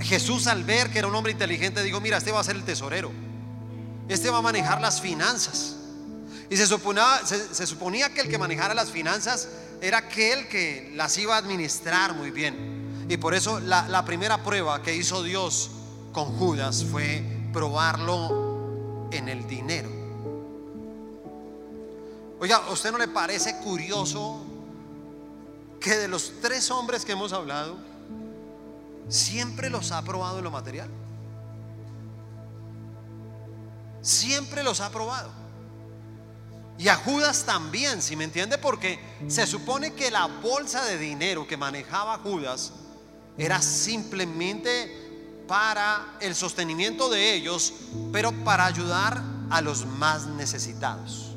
[0.00, 2.64] Jesús al ver que era un hombre inteligente dijo, mira, este va a ser el
[2.64, 3.10] tesorero.
[4.08, 5.76] Este va a manejar las finanzas.
[6.50, 9.48] Y se suponía, que el que manejara las finanzas
[9.82, 13.06] era aquel que las iba a administrar muy bien.
[13.08, 15.70] Y por eso la, la primera prueba que hizo Dios
[16.12, 19.90] con Judas fue probarlo en el dinero.
[22.40, 24.40] Oiga, ¿a usted no le parece curioso
[25.80, 27.76] que de los tres hombres que hemos hablado,
[29.08, 30.88] siempre los ha probado en lo material?
[34.02, 35.30] Siempre los ha probado.
[36.78, 41.46] Y a Judas también, si me entiende, porque se supone que la bolsa de dinero
[41.46, 42.72] que manejaba Judas
[43.36, 47.72] era simplemente para el sostenimiento de ellos,
[48.12, 49.20] pero para ayudar
[49.50, 51.28] a los más necesitados.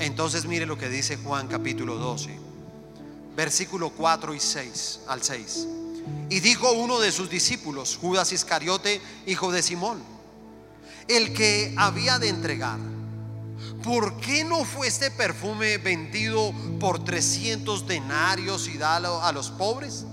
[0.00, 2.38] Entonces mire lo que dice Juan capítulo 12,
[3.36, 5.66] versículo 4 y 6 al 6.
[6.28, 10.02] Y dijo uno de sus discípulos, Judas Iscariote, hijo de Simón,
[11.08, 12.78] el que había de entregar.
[13.82, 20.04] ¿Por qué no fue este perfume vendido por 300 denarios y dado a los pobres?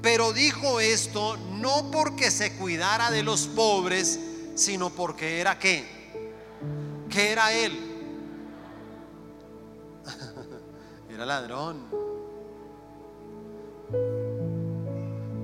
[0.00, 4.18] Pero dijo esto no porque se cuidara de los pobres,
[4.56, 5.86] sino porque era qué?
[7.08, 7.78] Que era él.
[11.10, 12.11] era ladrón.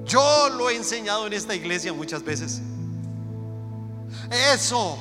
[0.09, 2.62] Yo lo he enseñado en esta iglesia muchas veces.
[4.30, 4.98] Eso.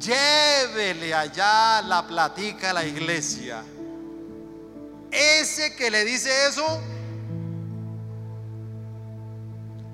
[0.00, 3.62] Llévele allá la platica a la iglesia.
[5.10, 6.80] Ese que le dice eso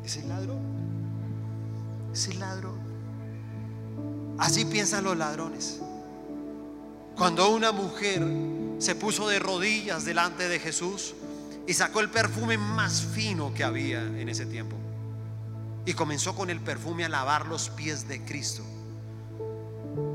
[0.05, 0.61] es el ladrón.
[2.13, 2.81] Es el ladrón.
[4.39, 5.81] Así piensan los ladrones.
[7.17, 8.23] Cuando una mujer
[8.79, 11.15] se puso de rodillas delante de Jesús
[11.71, 14.75] y sacó el perfume más fino que había en ese tiempo
[15.87, 18.65] y comenzó con el perfume a lavar los pies de Cristo.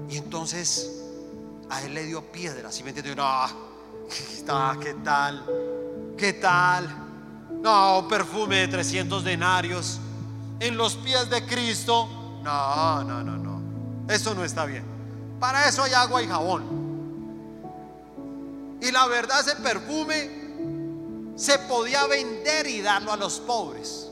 [0.10, 1.02] Y entonces
[1.70, 2.78] a él le dio piedras.
[2.82, 3.48] Y me entendió, no,
[4.82, 5.46] ¿qué tal?
[6.18, 6.94] ¿Qué tal?
[7.62, 10.02] No, perfume de 300 denarios
[10.60, 12.42] en los pies de Cristo.
[12.44, 14.14] No, no, no, no.
[14.14, 14.84] Eso no está bien.
[15.40, 16.66] Para eso hay agua y jabón.
[18.82, 20.45] Y la verdad, ese perfume
[21.36, 24.10] se podía vender y darlo a los pobres.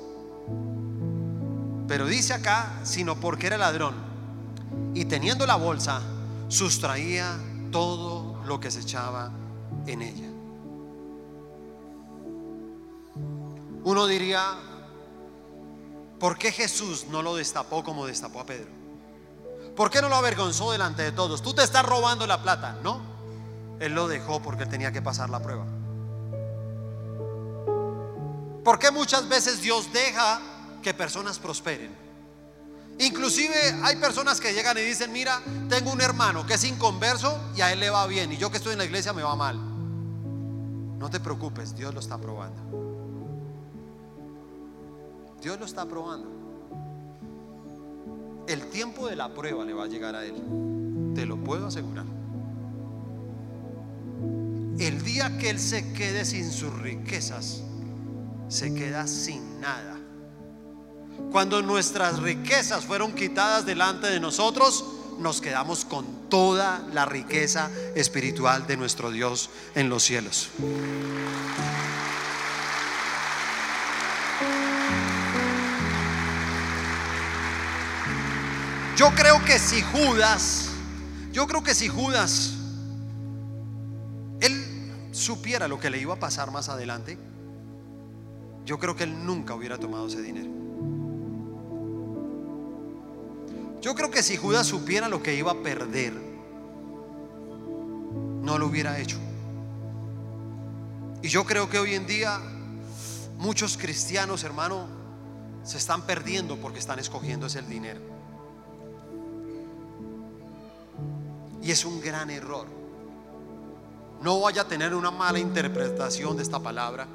[1.87, 3.95] Pero dice acá, sino porque era ladrón.
[4.93, 6.01] Y teniendo la bolsa,
[6.47, 7.37] sustraía
[7.71, 9.31] todo lo que se echaba
[9.85, 10.29] en ella.
[13.83, 14.55] Uno diría,
[16.19, 18.69] ¿por qué Jesús no lo destapó como destapó a Pedro?
[19.75, 21.41] ¿Por qué no lo avergonzó delante de todos?
[21.41, 23.01] Tú te estás robando la plata, ¿no?
[23.79, 25.65] Él lo dejó porque tenía que pasar la prueba.
[28.63, 30.41] ¿Por qué muchas veces Dios deja
[30.83, 31.89] que personas prosperen.
[32.99, 37.61] Inclusive hay personas que llegan y dicen, mira, tengo un hermano que es inconverso y
[37.61, 39.57] a él le va bien y yo que estoy en la iglesia me va mal.
[40.99, 42.61] No te preocupes, Dios lo está probando.
[45.41, 46.29] Dios lo está probando.
[48.47, 50.35] El tiempo de la prueba le va a llegar a él.
[51.15, 52.05] Te lo puedo asegurar.
[54.77, 57.63] El día que él se quede sin sus riquezas,
[58.47, 59.97] se queda sin nada.
[61.31, 64.85] Cuando nuestras riquezas fueron quitadas delante de nosotros,
[65.19, 70.49] nos quedamos con toda la riqueza espiritual de nuestro Dios en los cielos.
[78.95, 80.69] Yo creo que si Judas,
[81.31, 82.53] yo creo que si Judas,
[84.39, 87.17] él supiera lo que le iba a pasar más adelante,
[88.65, 90.49] yo creo que él nunca hubiera tomado ese dinero.
[93.81, 96.13] Yo creo que si Judas supiera lo que iba a perder,
[98.41, 99.17] no lo hubiera hecho.
[101.21, 102.39] Y yo creo que hoy en día
[103.43, 104.87] Muchos cristianos, hermano,
[105.65, 107.99] se están perdiendo porque están escogiendo ese dinero.
[111.61, 112.67] Y es un gran error.
[114.21, 117.05] No vaya a tener una mala interpretación de esta palabra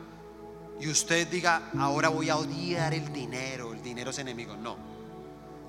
[0.81, 4.57] y usted diga, ahora voy a odiar el dinero, el dinero es enemigo.
[4.57, 4.77] No,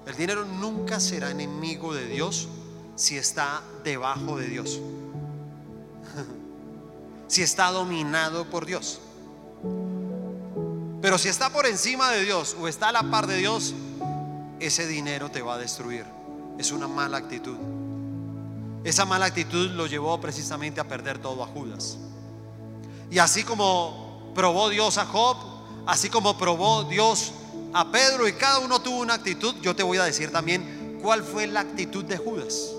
[0.05, 2.47] el dinero nunca será enemigo de Dios
[2.95, 4.79] si está debajo de Dios,
[7.27, 8.99] si está dominado por Dios.
[11.01, 13.73] Pero si está por encima de Dios o está a la par de Dios,
[14.59, 16.05] ese dinero te va a destruir.
[16.57, 17.57] Es una mala actitud.
[18.83, 21.97] Esa mala actitud lo llevó precisamente a perder todo a Judas.
[23.09, 25.37] Y así como probó Dios a Job,
[25.85, 27.33] así como probó Dios
[27.73, 31.23] a Pedro y cada uno tuvo una actitud, yo te voy a decir también cuál
[31.23, 32.71] fue la actitud de Judas.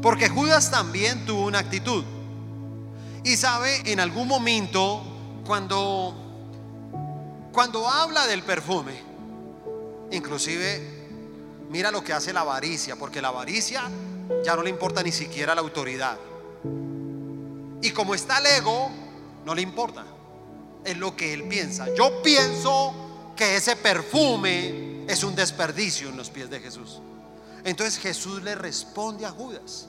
[0.00, 2.04] Porque Judas también tuvo una actitud.
[3.24, 5.02] Y sabe, en algún momento,
[5.46, 6.14] cuando,
[7.52, 8.92] cuando habla del perfume,
[10.10, 11.08] inclusive,
[11.70, 13.90] mira lo que hace la avaricia, porque la avaricia
[14.44, 16.18] ya no le importa ni siquiera la autoridad.
[17.82, 18.90] Y como está el ego,
[19.44, 20.04] no le importa.
[20.84, 21.86] Es lo que él piensa.
[21.94, 22.94] Yo pienso
[23.36, 27.00] que ese perfume es un desperdicio en los pies de Jesús.
[27.64, 29.86] Entonces Jesús le responde a Judas,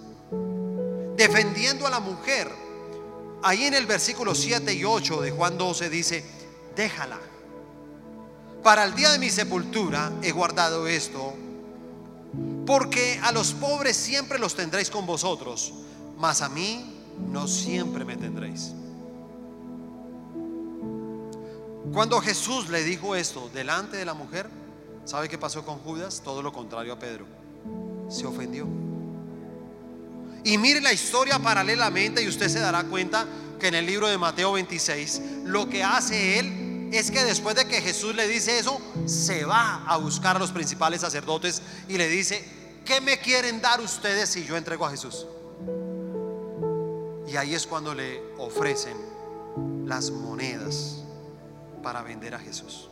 [1.18, 2.50] defendiendo a la mujer.
[3.44, 6.24] Ahí en el versículo 7 y 8 de Juan 12 dice,
[6.76, 7.20] déjala.
[8.64, 11.34] Para el día de mi sepultura he guardado esto
[12.66, 15.74] porque a los pobres siempre los tendréis con vosotros,
[16.18, 16.94] mas a mí
[17.32, 18.74] no siempre me tendréis.
[21.94, 24.50] Cuando Jesús le dijo esto delante de la mujer,
[25.06, 26.22] ¿sabe qué pasó con Judas?
[26.24, 27.26] Todo lo contrario a Pedro.
[28.10, 28.68] Se ofendió.
[30.44, 33.26] Y mire la historia paralelamente y usted se dará cuenta
[33.60, 37.68] que en el libro de Mateo 26 lo que hace él es que después de
[37.68, 42.08] que Jesús le dice eso, se va a buscar a los principales sacerdotes y le
[42.08, 42.44] dice,
[42.86, 45.26] ¿qué me quieren dar ustedes si yo entrego a Jesús?
[47.28, 48.98] Y ahí es cuando le ofrecen
[49.86, 51.05] las monedas
[51.86, 52.90] para vender a Jesús.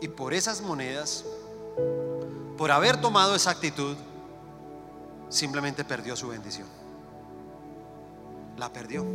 [0.00, 1.24] Y por esas monedas,
[2.56, 3.96] por haber tomado esa actitud,
[5.28, 6.66] simplemente perdió su bendición.
[8.56, 9.06] La perdió.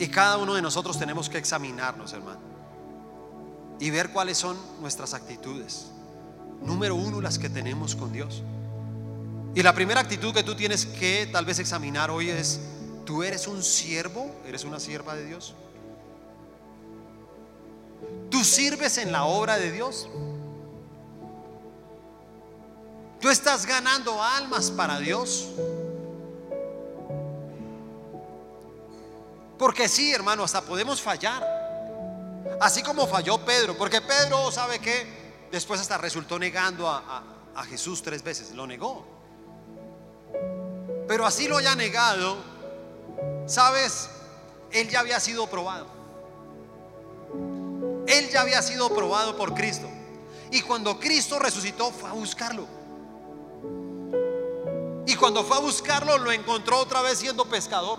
[0.00, 2.40] Y cada uno de nosotros tenemos que examinarnos, hermano,
[3.78, 5.92] y ver cuáles son nuestras actitudes.
[6.62, 8.42] Número uno, las que tenemos con Dios.
[9.54, 12.60] Y la primera actitud que tú tienes que tal vez examinar hoy es,
[13.04, 14.34] ¿tú eres un siervo?
[14.46, 15.54] ¿Eres una sierva de Dios?
[18.30, 20.08] ¿Tú sirves en la obra de Dios?
[23.20, 25.48] ¿Tú estás ganando almas para Dios?
[29.58, 31.46] Porque sí, hermano, hasta podemos fallar.
[32.60, 33.76] Así como falló Pedro.
[33.76, 35.22] Porque Pedro, ¿sabe que
[35.52, 37.22] Después hasta resultó negando a,
[37.68, 38.52] Jesús tres veces.
[38.52, 39.04] Lo negó.
[41.12, 42.38] Pero así lo haya negado,
[43.44, 44.08] ¿sabes?
[44.70, 45.86] Él ya había sido probado.
[48.06, 49.90] Él ya había sido probado por Cristo.
[50.50, 52.66] Y cuando Cristo resucitó fue a buscarlo.
[55.06, 57.98] Y cuando fue a buscarlo lo encontró otra vez siendo pescador.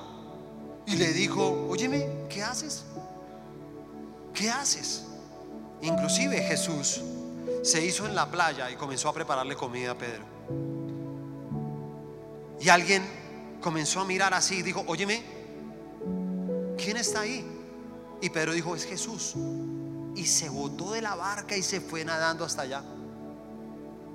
[0.88, 2.84] Y le dijo, óyeme, ¿qué haces?
[4.34, 5.04] ¿Qué haces?
[5.84, 7.02] Inclusive Jesús
[7.62, 10.33] se hizo en la playa y comenzó a prepararle comida a Pedro.
[12.64, 13.04] Y alguien
[13.62, 15.22] comenzó a mirar así y dijo, óyeme,
[16.78, 17.46] ¿quién está ahí?
[18.22, 19.34] Y Pedro dijo, es Jesús.
[20.16, 22.82] Y se botó de la barca y se fue nadando hasta allá.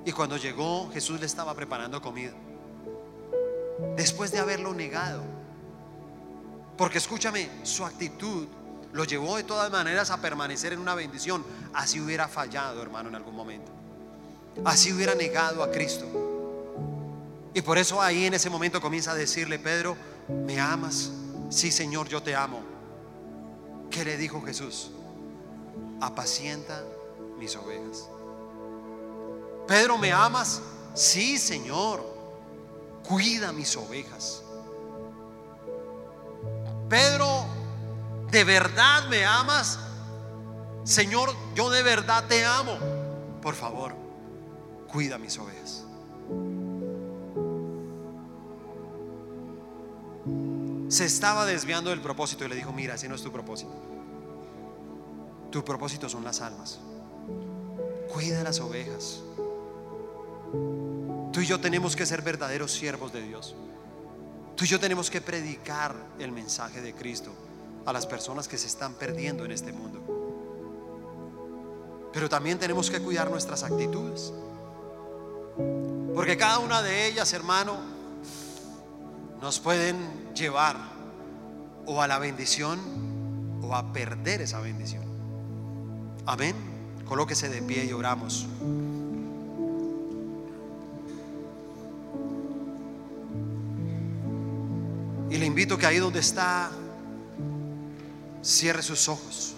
[0.07, 2.33] Y cuando llegó, Jesús le estaba preparando comida.
[3.97, 5.23] Después de haberlo negado,
[6.79, 8.47] porque escúchame, su actitud
[8.95, 11.45] lo llevó de todas maneras a permanecer en una bendición.
[11.75, 13.71] Así hubiera fallado, hermano, en algún momento.
[14.65, 16.38] Así hubiera negado a Cristo.
[17.59, 19.97] Y por eso ahí en ese momento comienza a decirle, Pedro,
[20.29, 21.11] ¿me amas?
[21.51, 22.61] Sí, Señor, yo te amo.
[23.91, 24.93] ¿Qué le dijo Jesús?
[26.01, 26.85] Apacienta
[27.37, 28.09] mis ovejas.
[29.67, 30.63] Pedro, ¿me amas?
[30.95, 32.01] Sí, Señor.
[33.03, 34.45] Cuida mis ovejas.
[36.89, 37.45] Pedro,
[38.31, 39.81] ¿de verdad me amas?
[40.85, 42.79] Señor, yo de verdad te amo.
[43.43, 43.97] Por favor,
[44.87, 45.88] cuida mis ovejas.
[50.89, 53.73] Se estaba desviando del propósito y le dijo, mira, ese no es tu propósito.
[55.51, 56.79] Tu propósito son las almas.
[58.13, 59.21] Cuida las ovejas.
[61.33, 63.55] Tú y yo tenemos que ser verdaderos siervos de Dios.
[64.57, 67.33] Tú y yo tenemos que predicar el mensaje de Cristo
[67.85, 70.01] a las personas que se están perdiendo en este mundo.
[72.13, 74.33] Pero también tenemos que cuidar nuestras actitudes.
[76.15, 77.98] Porque cada una de ellas, hermano,
[79.41, 79.97] nos pueden
[80.35, 80.77] llevar
[81.87, 82.79] o a la bendición
[83.63, 85.05] o a perder esa bendición.
[86.27, 86.55] Amén.
[87.07, 88.47] Colóquese de pie y oramos.
[95.31, 96.71] Y le invito que ahí donde está,
[98.43, 99.55] cierre sus ojos.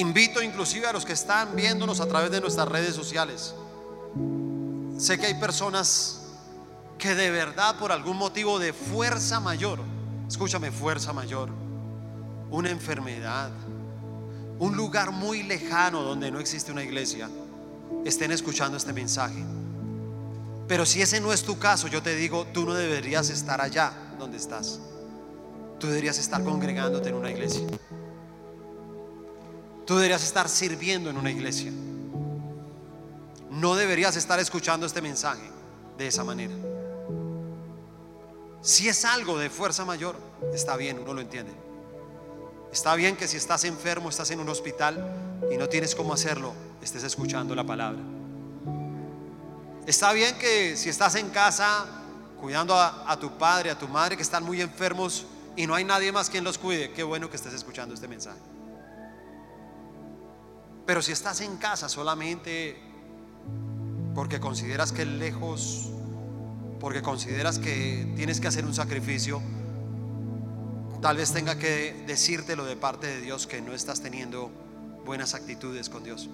[0.00, 3.54] Invito inclusive a los que están viéndonos a través de nuestras redes sociales.
[4.96, 6.22] Sé que hay personas
[6.96, 9.78] que de verdad por algún motivo de fuerza mayor,
[10.26, 11.50] escúchame, fuerza mayor,
[12.50, 13.50] una enfermedad,
[14.58, 17.28] un lugar muy lejano donde no existe una iglesia,
[18.06, 19.44] estén escuchando este mensaje.
[20.66, 23.92] Pero si ese no es tu caso, yo te digo, tú no deberías estar allá
[24.18, 24.80] donde estás.
[25.78, 27.66] Tú deberías estar congregándote en una iglesia.
[29.90, 31.72] Tú deberías estar sirviendo en una iglesia.
[33.50, 35.50] No deberías estar escuchando este mensaje
[35.98, 36.54] de esa manera.
[38.62, 40.14] Si es algo de fuerza mayor,
[40.54, 41.50] está bien, uno lo entiende.
[42.72, 46.52] Está bien que si estás enfermo, estás en un hospital y no tienes cómo hacerlo,
[46.80, 47.98] estés escuchando la palabra.
[49.88, 51.84] Está bien que si estás en casa
[52.40, 55.26] cuidando a, tu padre, a tu madre que están muy enfermos
[55.56, 58.38] y no hay nadie más quien los cuide, qué bueno que estés escuchando este mensaje.
[60.90, 62.76] Pero si estás en casa solamente
[64.12, 65.88] porque consideras que es lejos,
[66.80, 69.40] porque consideras que tienes que hacer un sacrificio,
[71.00, 74.50] tal vez tenga que decírtelo de parte de Dios que no estás teniendo
[75.06, 76.28] buenas actitudes con Dios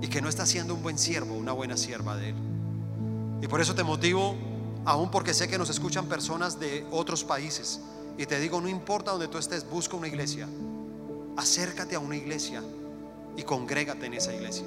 [0.00, 2.36] y que no estás siendo un buen siervo, una buena sierva de Él.
[3.42, 4.36] Y por eso te motivo,
[4.84, 7.80] aún porque sé que nos escuchan personas de otros países,
[8.16, 10.46] y te digo, no importa donde tú estés, busca una iglesia,
[11.38, 12.62] acércate a una iglesia
[13.36, 14.66] y congrégate en esa iglesia.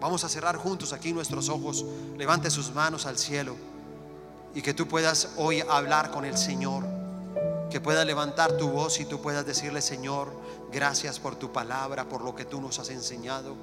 [0.00, 1.84] Vamos a cerrar juntos aquí nuestros ojos,
[2.16, 3.56] levante sus manos al cielo
[4.54, 6.84] y que tú puedas hoy hablar con el Señor,
[7.70, 10.32] que puedas levantar tu voz y tú puedas decirle, Señor,
[10.72, 13.56] Gracias por tu palabra, por lo que tú nos has enseñado.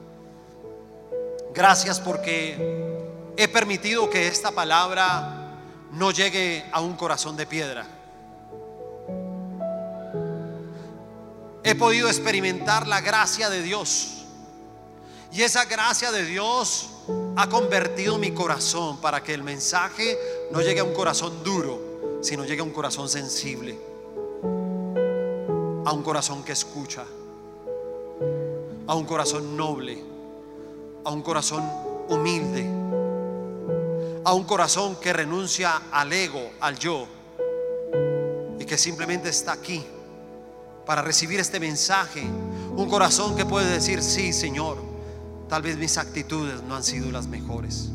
[1.53, 5.61] Gracias porque he permitido que esta palabra
[5.93, 7.96] no llegue a un corazón de piedra.
[11.67, 14.23] He podido experimentar la gracia de Dios.
[15.33, 16.89] Y esa gracia de Dios
[17.35, 20.17] ha convertido mi corazón para que el mensaje
[20.49, 23.77] no llegue a un corazón duro, sino llegue a un corazón sensible
[25.87, 27.05] a un corazón que escucha,
[28.87, 29.97] a un corazón noble,
[31.05, 31.63] a un corazón
[32.09, 32.65] humilde,
[34.25, 37.07] a un corazón que renuncia al ego, al yo,
[38.59, 39.85] y que simplemente está aquí
[40.87, 42.23] para recibir este mensaje.
[42.75, 44.81] Un corazón que puede decir, sí, Señor,
[45.47, 47.89] tal vez mis actitudes no han sido las mejores.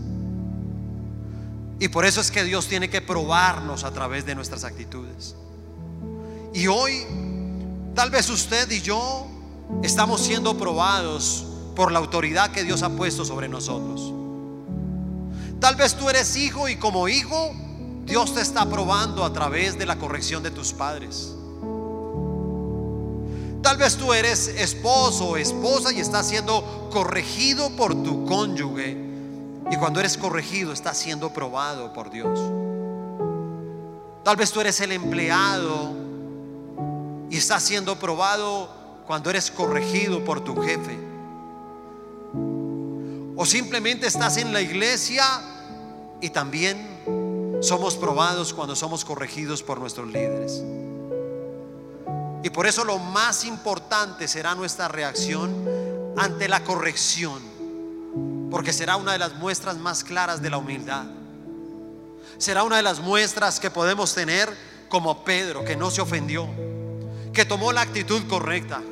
[1.81, 5.35] Y por eso es que Dios tiene que probarnos a través de nuestras actitudes.
[6.55, 7.05] Y hoy
[7.95, 9.27] Tal vez usted y yo
[9.83, 11.45] estamos siendo probados
[11.77, 14.13] por la autoridad que Dios ha puesto sobre nosotros.
[15.61, 17.53] Tal vez tú eres hijo y como hijo
[18.07, 21.35] Dios te está probando a través de la corrección de tus padres.
[23.63, 28.97] Tal vez tú eres esposo o esposa y estás siendo corregido por tu cónyuge.
[29.71, 32.39] Y cuando eres corregido estás siendo probado por Dios.
[34.25, 35.93] Tal vez tú eres el empleado
[37.31, 38.69] y estás siendo probado
[39.07, 40.99] cuando eres corregido por tu jefe.
[43.37, 45.25] O simplemente estás en la iglesia
[46.21, 50.63] y también somos probados cuando somos corregidos por nuestros líderes.
[52.43, 57.41] Y por eso lo más importante será nuestra reacción ante la corrección,
[58.51, 61.05] porque será una de las muestras más claras de la humildad.
[62.39, 64.49] Será una de las muestras que podemos tener
[64.89, 66.49] como Pedro, que no se ofendió
[67.33, 68.83] que tomó la actitud correcta,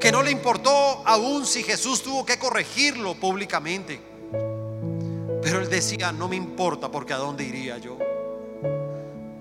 [0.00, 0.70] que no le importó
[1.06, 4.00] aún si Jesús tuvo que corregirlo públicamente.
[5.42, 7.98] Pero él decía, no me importa porque a dónde iría yo.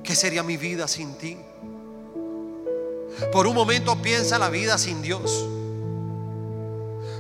[0.03, 1.38] ¿Qué sería mi vida sin ti?
[3.32, 5.46] Por un momento piensa la vida sin Dios.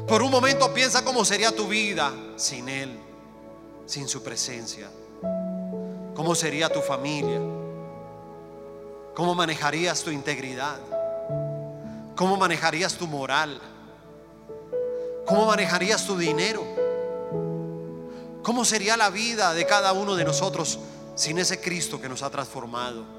[0.07, 2.97] Por un momento piensa cómo sería tu vida sin Él,
[3.85, 4.89] sin su presencia.
[6.15, 7.39] ¿Cómo sería tu familia?
[9.13, 10.79] ¿Cómo manejarías tu integridad?
[12.15, 13.61] ¿Cómo manejarías tu moral?
[15.25, 16.63] ¿Cómo manejarías tu dinero?
[18.41, 20.79] ¿Cómo sería la vida de cada uno de nosotros
[21.15, 23.18] sin ese Cristo que nos ha transformado?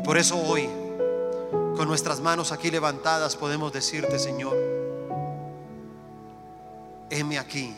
[0.00, 0.66] Y por eso hoy,
[1.76, 4.56] con nuestras manos aquí levantadas, podemos decirte, Señor,
[7.10, 7.74] heme aquí,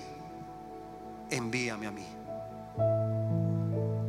[1.30, 2.06] envíame a mí.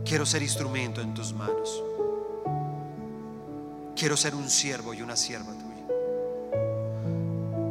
[0.05, 1.83] Quiero ser instrumento en tus manos.
[3.95, 5.87] Quiero ser un siervo y una sierva tuya.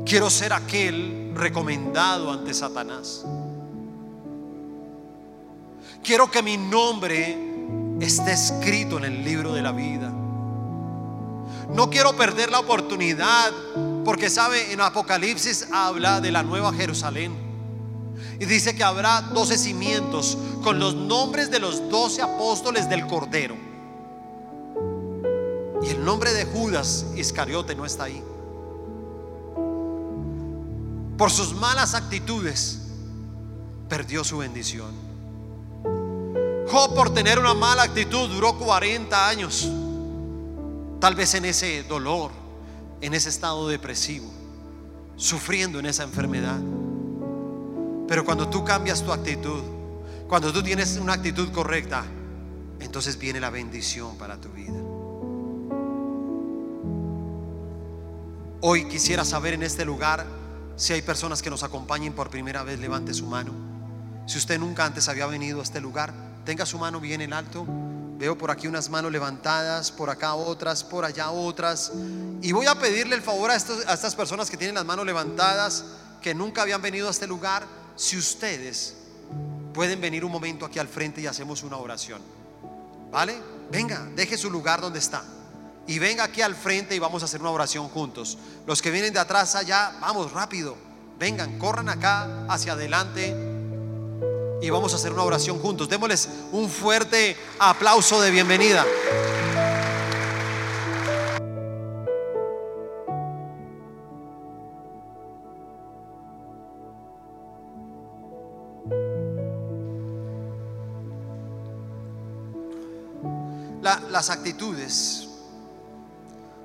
[0.05, 3.25] Quiero ser aquel recomendado ante Satanás.
[6.03, 7.39] Quiero que mi nombre
[8.01, 10.13] esté escrito en el libro de la vida.
[11.71, 13.53] No quiero perder la oportunidad
[14.05, 17.33] porque sabe, en Apocalipsis habla de la nueva Jerusalén.
[18.39, 23.57] Y dice que habrá doce cimientos con los nombres de los doce apóstoles del Cordero.
[25.83, 28.23] Y el nombre de Judas Iscariote no está ahí.
[31.17, 32.81] Por sus malas actitudes
[33.89, 34.91] perdió su bendición.
[36.69, 39.69] Job por tener una mala actitud duró 40 años.
[41.03, 42.31] Tal vez en ese dolor,
[43.01, 44.31] en ese estado depresivo,
[45.17, 46.61] sufriendo en esa enfermedad.
[48.07, 49.65] Pero cuando tú cambias tu actitud,
[50.29, 52.05] cuando tú tienes una actitud correcta,
[52.79, 54.79] entonces viene la bendición para tu vida.
[58.61, 60.25] Hoy quisiera saber en este lugar
[60.77, 63.51] si hay personas que nos acompañen por primera vez, levante su mano.
[64.29, 66.15] Si usted nunca antes había venido a este lugar,
[66.45, 67.67] tenga su mano bien en alto.
[68.23, 71.91] Veo por aquí unas manos levantadas, por acá otras, por allá otras.
[72.41, 75.85] Y voy a pedirle el favor a, a estas personas que tienen las manos levantadas,
[76.21, 77.67] que nunca habían venido a este lugar,
[77.97, 78.95] si ustedes
[79.75, 82.23] pueden venir un momento aquí al frente y hacemos una oración.
[83.11, 83.35] ¿Vale?
[83.73, 85.25] Venga, deje su lugar donde está.
[85.89, 88.39] Y venga aquí al frente y vamos a hacer una oración juntos.
[88.69, 90.77] Los que vienen de atrás allá, vamos rápido.
[91.19, 93.52] Vengan, corran acá hacia adelante
[94.63, 95.89] y vamos a hacer una oración juntos.
[95.89, 98.87] Démosles un fuerte aplauso de bienvenida.
[114.11, 115.29] las actitudes.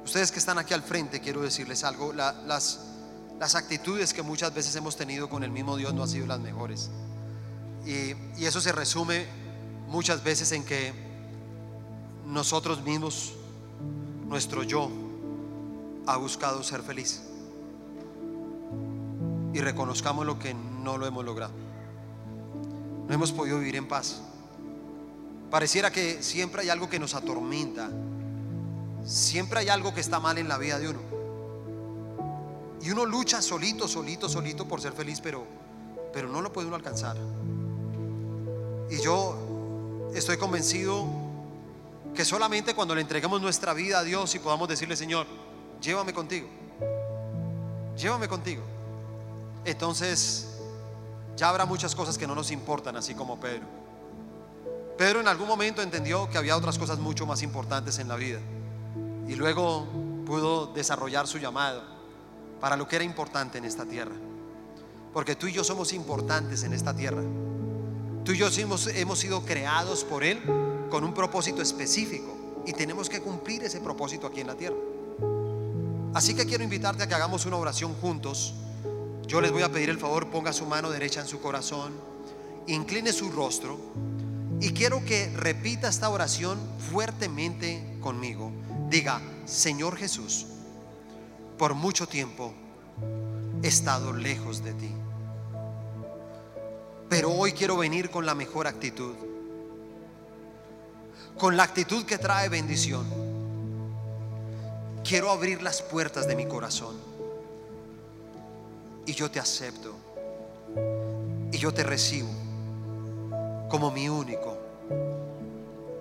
[0.05, 2.13] Ustedes que están aquí al frente, quiero decirles algo.
[2.13, 2.79] las,
[3.39, 6.39] las actitudes que muchas veces hemos tenido con el mismo Dios no han sido las
[6.39, 6.91] mejores.
[7.87, 9.25] Y, eso se resume
[9.87, 10.91] muchas veces en que
[12.25, 13.33] nosotros mismos,
[14.25, 14.89] nuestro yo,
[16.05, 17.23] ha buscado ser feliz.
[19.53, 21.53] Y reconozcamos lo que no lo hemos logrado.
[23.07, 24.21] No hemos podido vivir en paz.
[25.49, 27.89] Pareciera que siempre hay algo que nos atormenta.
[29.05, 30.99] Siempre hay algo que está mal en la vida de uno.
[32.81, 35.45] Y uno lucha solito, solito, solito por ser feliz, pero,
[36.11, 37.15] pero no lo puede uno alcanzar.
[38.89, 41.05] Y yo estoy convencido
[42.15, 45.27] que solamente cuando le entreguemos nuestra vida a Dios y podamos decirle, Señor,
[45.81, 46.47] llévame contigo,
[47.95, 48.63] llévame contigo,
[49.65, 50.47] entonces
[51.35, 53.65] ya habrá muchas cosas que no nos importan, así como Pedro.
[54.97, 58.39] Pedro en algún momento entendió que había otras cosas mucho más importantes en la vida
[59.27, 59.85] y luego
[60.25, 61.83] pudo desarrollar su llamado
[62.59, 64.15] para lo que era importante en esta tierra.
[65.13, 67.21] Porque tú y yo somos importantes en esta tierra.
[68.27, 70.41] Tú y yo hemos, hemos sido creados por Él
[70.89, 72.35] con un propósito específico
[72.65, 74.75] y tenemos que cumplir ese propósito aquí en la tierra.
[76.13, 78.53] Así que quiero invitarte a que hagamos una oración juntos.
[79.27, 81.93] Yo les voy a pedir el favor, ponga su mano derecha en su corazón,
[82.67, 83.79] incline su rostro
[84.59, 86.59] y quiero que repita esta oración
[86.91, 88.51] fuertemente conmigo.
[88.89, 90.47] Diga, Señor Jesús,
[91.57, 92.53] por mucho tiempo
[93.63, 94.91] he estado lejos de ti.
[97.09, 99.15] Pero hoy quiero venir con la mejor actitud.
[101.37, 103.05] Con la actitud que trae bendición.
[105.03, 106.95] Quiero abrir las puertas de mi corazón.
[109.05, 109.93] Y yo te acepto.
[111.51, 112.29] Y yo te recibo
[113.69, 114.57] como mi único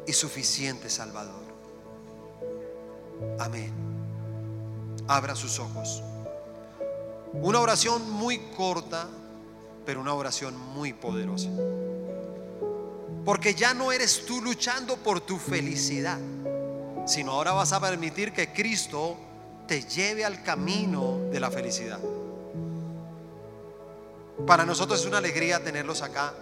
[0.06, 1.44] y suficiente Salvador.
[3.38, 3.72] Amén.
[5.08, 6.02] Abra sus ojos.
[7.32, 9.08] Una oración muy corta,
[9.86, 11.48] pero una oración muy poderosa.
[13.24, 16.18] Porque ya no eres tú luchando por tu felicidad,
[17.06, 19.16] sino ahora vas a permitir que Cristo
[19.66, 22.00] te lleve al camino de la felicidad.
[24.46, 26.34] Para nosotros es una alegría tenerlos acá.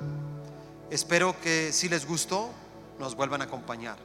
[0.90, 2.50] Espero que si les gustó,
[2.98, 3.96] nos vuelvan a acompañar.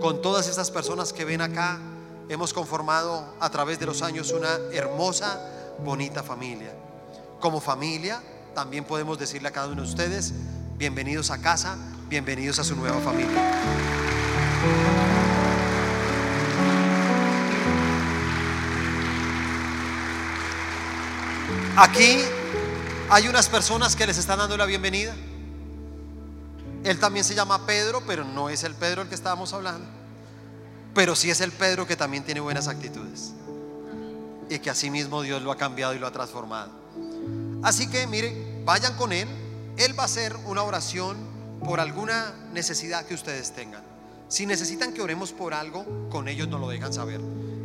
[0.00, 1.78] Con todas estas personas que ven acá,
[2.28, 6.72] hemos conformado a través de los años una hermosa bonita familia.
[7.40, 8.20] Como familia,
[8.54, 10.34] también podemos decirle a cada uno de ustedes,
[10.76, 11.78] bienvenidos a casa,
[12.10, 13.40] bienvenidos a su nueva familia.
[21.78, 22.18] Aquí
[23.08, 25.14] hay unas personas que les están dando la bienvenida.
[26.84, 29.86] Él también se llama Pedro, pero no es el Pedro el que estábamos hablando.
[30.92, 33.32] Pero sí es el Pedro que también tiene buenas actitudes.
[34.50, 36.79] Y que así mismo Dios lo ha cambiado y lo ha transformado.
[37.62, 39.28] Así que mire, vayan con Él.
[39.76, 41.16] Él va a hacer una oración
[41.64, 43.82] por alguna necesidad que ustedes tengan.
[44.28, 47.20] Si necesitan que oremos por algo, con ellos nos lo dejan saber.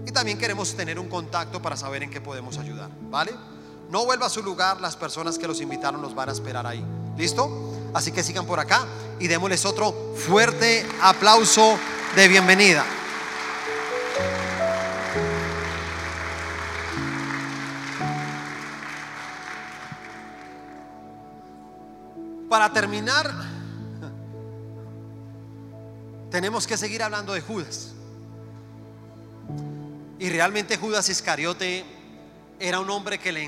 [0.06, 2.90] Y también queremos tener un contacto para saber en qué podemos ayudar.
[3.10, 3.32] ¿Vale?
[3.90, 6.84] No vuelva a su lugar, las personas que los invitaron los van a esperar ahí.
[7.18, 7.92] ¿Listo?
[7.94, 8.86] Así que sigan por acá
[9.20, 11.78] y démosles otro fuerte aplauso
[12.16, 12.84] de bienvenida.
[22.56, 23.30] Para terminar,
[26.32, 27.94] tenemos que seguir hablando de Judas.
[30.20, 31.84] Y realmente Judas Iscariote
[32.58, 33.44] era un hombre que le